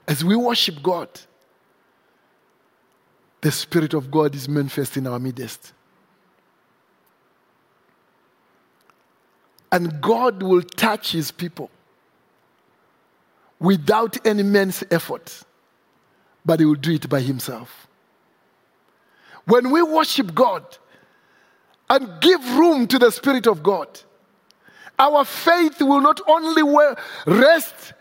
As 0.08 0.24
we 0.24 0.36
worship 0.36 0.84
God, 0.84 1.08
the 3.42 3.52
Spirit 3.52 3.94
of 3.94 4.12
God 4.12 4.36
is 4.36 4.50
manifest 4.50 4.98
in 4.98 5.08
our 5.08 5.18
midst. 5.18 5.74
And 9.72 10.02
God 10.02 10.44
will 10.44 10.62
touch 10.62 11.14
his 11.14 11.32
people 11.32 11.70
without 13.60 14.26
any 14.26 14.44
man's 14.44 14.84
effort, 14.92 15.44
but 16.50 16.60
he 16.60 16.66
will 16.66 16.74
do 16.74 16.94
it 16.94 17.08
by 17.08 17.22
himself. 17.22 17.88
When 19.46 19.70
we 19.70 19.84
worship 19.84 20.34
God 20.34 20.64
and 21.88 22.20
give 22.22 22.44
room 22.58 22.88
to 22.88 22.98
the 22.98 23.12
Spirit 23.12 23.46
of 23.46 23.62
God, 23.62 23.88
our 24.98 25.26
faith 25.26 25.80
will 25.80 26.02
not 26.02 26.20
only 26.28 26.64
rest 27.28 27.94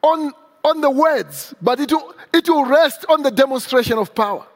on, 0.00 0.32
on 0.62 0.80
the 0.80 0.88
words, 0.88 1.56
but 1.60 1.80
it 1.80 1.90
will, 1.90 2.14
it 2.32 2.48
will 2.48 2.64
rest 2.66 3.04
on 3.08 3.24
the 3.24 3.32
demonstration 3.32 3.98
of 3.98 4.14
power. 4.14 4.46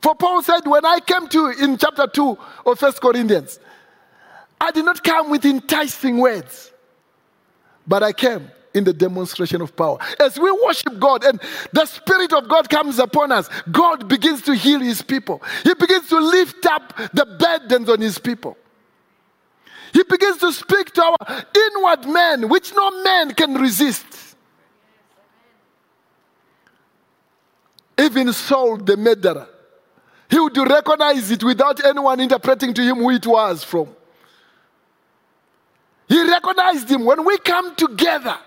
For 0.00 0.14
Paul 0.14 0.42
said, 0.42 0.66
when 0.66 0.86
I 0.86 1.00
came 1.00 1.28
to 1.28 1.50
in 1.50 1.76
chapter 1.76 2.06
2 2.06 2.38
of 2.64 2.78
First 2.78 3.02
Corinthians, 3.02 3.60
I 4.58 4.70
did 4.70 4.86
not 4.86 5.04
come 5.04 5.28
with 5.28 5.44
enticing 5.44 6.16
words, 6.16 6.72
but 7.86 8.02
I 8.02 8.14
came 8.14 8.50
in 8.74 8.84
the 8.84 8.92
demonstration 8.92 9.60
of 9.60 9.74
power. 9.74 9.98
As 10.18 10.38
we 10.38 10.50
worship 10.50 10.98
God 10.98 11.24
and 11.24 11.40
the 11.72 11.86
Spirit 11.86 12.32
of 12.32 12.48
God 12.48 12.68
comes 12.68 12.98
upon 12.98 13.32
us, 13.32 13.48
God 13.70 14.08
begins 14.08 14.42
to 14.42 14.54
heal 14.54 14.80
His 14.80 15.02
people. 15.02 15.42
He 15.64 15.74
begins 15.74 16.08
to 16.08 16.18
lift 16.18 16.64
up 16.66 16.96
the 17.12 17.26
burdens 17.26 17.88
on 17.88 18.00
His 18.00 18.18
people. 18.18 18.56
He 19.92 20.04
begins 20.04 20.38
to 20.38 20.52
speak 20.52 20.92
to 20.92 21.02
our 21.02 21.44
inward 21.54 22.06
man, 22.06 22.48
which 22.48 22.72
no 22.74 23.02
man 23.02 23.34
can 23.34 23.54
resist. 23.54 24.06
Even 27.98 28.32
Saul, 28.32 28.78
the 28.78 28.96
murderer, 28.96 29.48
he 30.30 30.38
would 30.38 30.56
recognize 30.56 31.30
it 31.30 31.42
without 31.42 31.84
anyone 31.84 32.20
interpreting 32.20 32.72
to 32.72 32.82
him 32.82 32.96
who 32.96 33.10
it 33.10 33.26
was 33.26 33.64
from. 33.64 33.88
He 36.08 36.22
recognized 36.22 36.88
him 36.88 37.04
when 37.04 37.24
we 37.24 37.36
come 37.38 37.74
together. 37.74 38.38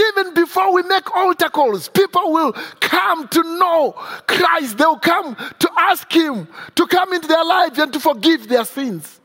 Even 0.00 0.34
before 0.34 0.72
we 0.72 0.82
make 0.82 1.14
altar 1.14 1.48
calls, 1.48 1.88
people 1.88 2.32
will 2.32 2.52
come 2.80 3.28
to 3.28 3.42
know 3.42 3.92
Christ. 4.26 4.76
They'll 4.76 4.98
come 4.98 5.36
to 5.36 5.70
ask 5.76 6.10
Him 6.12 6.48
to 6.74 6.86
come 6.86 7.12
into 7.12 7.28
their 7.28 7.44
lives 7.44 7.78
and 7.78 7.92
to 7.92 8.00
forgive 8.00 8.48
their 8.48 8.64
sins. 8.64 9.20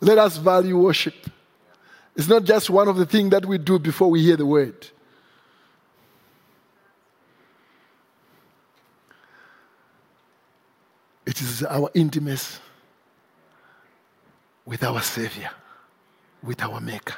Let 0.00 0.18
us 0.18 0.36
value 0.36 0.76
worship. 0.76 1.14
It's 2.16 2.28
not 2.28 2.44
just 2.44 2.70
one 2.70 2.88
of 2.88 2.96
the 2.96 3.06
things 3.06 3.30
that 3.30 3.46
we 3.46 3.58
do 3.58 3.78
before 3.78 4.10
we 4.10 4.22
hear 4.22 4.36
the 4.36 4.46
word. 4.46 4.88
It 11.26 11.40
is 11.40 11.62
our 11.64 11.90
intimacy 11.94 12.58
with 14.66 14.82
our 14.84 15.00
Savior, 15.00 15.50
with 16.44 16.62
our 16.62 16.80
Maker. 16.80 17.16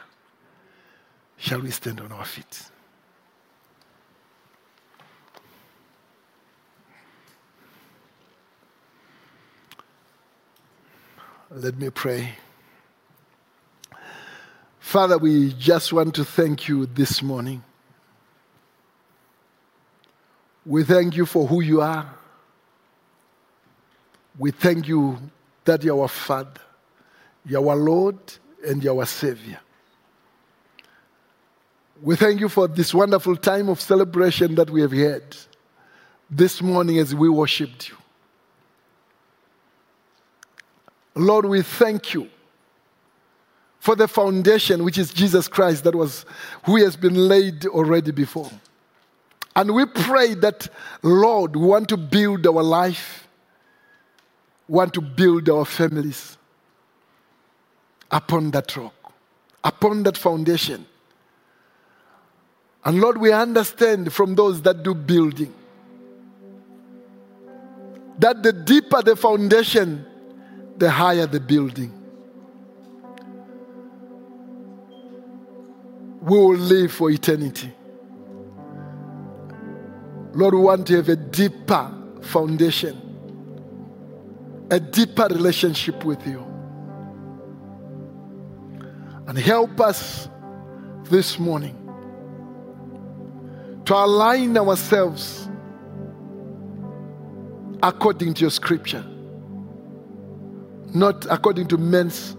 Shall 1.37 1.61
we 1.61 1.71
stand 1.71 2.01
on 2.01 2.13
our 2.13 2.25
feet? 2.25 2.71
Let 11.51 11.77
me 11.79 11.91
pray. 11.91 12.31
Father, 14.79 15.19
we 15.19 15.53
just 15.53 15.93
want 15.93 16.15
to 16.15 16.25
thank 16.25 16.69
you 16.69 16.87
this 16.87 17.23
morning. 17.23 17.63
We 20.65 20.85
thank 20.85 21.17
you 21.17 21.27
for 21.27 21.47
who 21.47 21.61
you 21.61 21.81
are. 21.81 22.09
We 24.39 24.51
thank 24.51 24.89
you 24.89 25.19
that 25.65 25.83
you 25.83 25.97
are 25.97 26.03
our 26.03 26.09
Father, 26.09 26.61
you 27.45 27.59
are 27.59 27.71
our 27.71 27.77
Lord, 27.77 28.19
and 28.67 28.87
our 28.87 29.07
Savior. 29.07 29.61
We 32.03 32.17
thank 32.17 32.41
you 32.41 32.49
for 32.49 32.69
this 32.69 32.93
wonderful 32.93 33.37
time 33.37 33.69
of 33.69 33.81
celebration 33.81 34.55
that 34.57 34.69
we 34.69 34.83
have 34.83 34.93
had 34.93 35.23
this 36.29 36.61
morning 36.61 36.99
as 36.99 37.15
we 37.15 37.29
worshiped 37.29 37.89
you. 37.89 37.97
Lord, 41.15 41.47
we 41.47 41.63
thank 41.63 42.13
you 42.13 42.29
for 43.79 43.97
the 43.97 44.09
foundation, 44.09 44.85
which 44.85 44.99
is 44.99 45.15
Jesus 45.15 45.49
Christ, 45.49 45.85
that 45.85 45.95
was 45.95 46.27
who 46.65 46.77
has 46.77 46.97
been 46.97 47.15
laid 47.15 47.65
already 47.67 48.11
before. 48.11 48.51
And 49.55 49.75
we 49.75 49.87
pray 49.87 50.35
that, 50.35 50.69
Lord, 51.03 51.57
we 51.57 51.65
want 51.67 51.89
to 51.89 51.97
build 51.97 52.47
our 52.47 52.63
life, 52.63 53.27
want 54.69 54.93
to 54.95 55.01
build 55.01 55.49
our 55.49 55.65
families 55.65 56.36
upon 58.11 58.51
that 58.53 58.77
rock, 58.77 59.13
upon 59.65 60.03
that 60.05 60.17
foundation. 60.17 60.87
And 62.85 63.01
Lord, 63.01 63.19
we 63.19 63.33
understand 63.33 64.13
from 64.13 64.35
those 64.35 64.63
that 64.63 64.83
do 64.83 64.95
building 64.95 65.53
that 68.19 68.43
the 68.43 68.53
deeper 68.53 69.03
the 69.03 69.17
foundation, 69.17 70.05
the 70.79 70.91
higher 70.91 71.27
the 71.27 71.41
building. 71.41 71.93
We 76.23 76.39
will 76.39 76.57
live 76.57 76.93
for 76.93 77.11
eternity. 77.11 77.73
Lord, 80.33 80.55
we 80.55 80.61
want 80.61 80.87
to 80.89 80.97
have 80.97 81.09
a 81.09 81.17
deeper 81.17 81.93
foundation, 82.23 83.01
a 84.71 84.81
deeper 84.81 85.29
relationship 85.31 86.05
with 86.05 86.27
you. 86.27 86.56
And 89.27 89.37
help 89.39 89.81
us 89.81 90.29
this 91.05 91.39
morning 91.39 91.75
to 93.85 93.95
align 93.95 94.57
ourselves 94.57 95.49
according 97.83 98.35
to 98.35 98.41
your 98.41 98.51
scripture 98.51 99.05
not 100.97 101.27
according 101.29 101.69
to 101.69 101.77
men's 101.77 102.37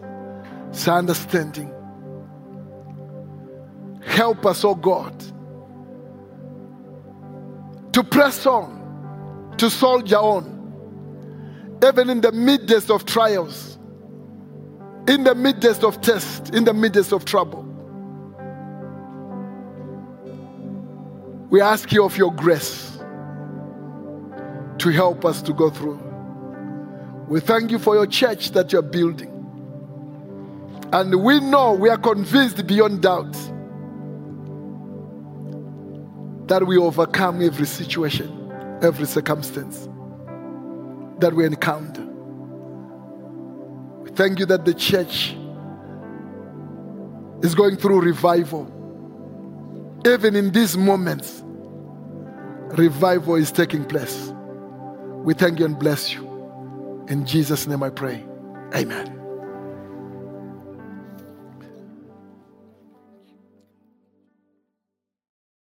understanding. 0.88 1.72
Help 4.04 4.46
us, 4.46 4.64
oh 4.66 4.76
God, 4.76 5.14
to 7.94 8.04
press 8.04 8.46
on, 8.46 9.54
to 9.58 9.70
soldier 9.70 10.18
on, 10.18 11.80
even 11.88 12.10
in 12.10 12.22
the 12.22 12.32
midst 12.32 12.90
of 12.90 13.06
trials, 13.06 13.78
in 15.08 15.24
the 15.24 15.34
midst 15.36 15.84
of 15.84 16.02
test, 16.02 16.54
in 16.54 16.66
the 16.66 16.74
midst 16.74 17.12
of 17.12 17.26
trouble. 17.26 17.64
We 21.50 21.62
ask 21.62 21.92
you 21.92 22.04
of 22.04 22.18
your 22.18 22.34
grace 22.34 22.98
to 24.80 24.90
help 24.90 25.24
us 25.24 25.42
to 25.44 25.54
go 25.54 25.70
through. 25.70 26.00
We 27.28 27.40
thank 27.40 27.72
you 27.72 27.80
for 27.80 27.96
your 27.96 28.08
church 28.08 28.52
that 28.52 28.72
you're 28.72 28.82
building. 28.82 29.34
And 30.92 31.24
we 31.24 31.40
know, 31.40 31.74
we 31.74 31.90
are 31.90 31.98
convinced 31.98 32.66
beyond 32.68 33.02
doubt 33.02 33.34
that 36.48 36.66
we 36.66 36.78
overcome 36.78 37.42
every 37.42 37.66
situation, 37.66 38.80
every 38.82 39.06
circumstance 39.06 39.90
that 41.20 41.34
we 41.34 41.46
encounter. 41.46 42.07
Thank 44.18 44.40
you 44.40 44.48
that 44.48 44.66
the 44.66 44.74
church 44.74 45.38
is 47.44 47.54
going 47.54 47.78
through 47.78 48.02
revival. 48.02 48.66
Even 50.08 50.36
in 50.36 50.52
these 50.52 50.76
moments, 50.76 51.44
revival 52.76 53.36
is 53.36 53.52
taking 53.52 53.86
place. 53.86 54.34
We 55.24 55.36
thank 55.36 55.60
you 55.60 55.66
and 55.66 55.78
bless 55.78 56.14
you. 56.14 57.06
In 57.10 57.28
Jesus' 57.28 57.68
name 57.68 57.84
I 57.84 57.92
pray. 57.92 58.26
Amen. 58.74 59.17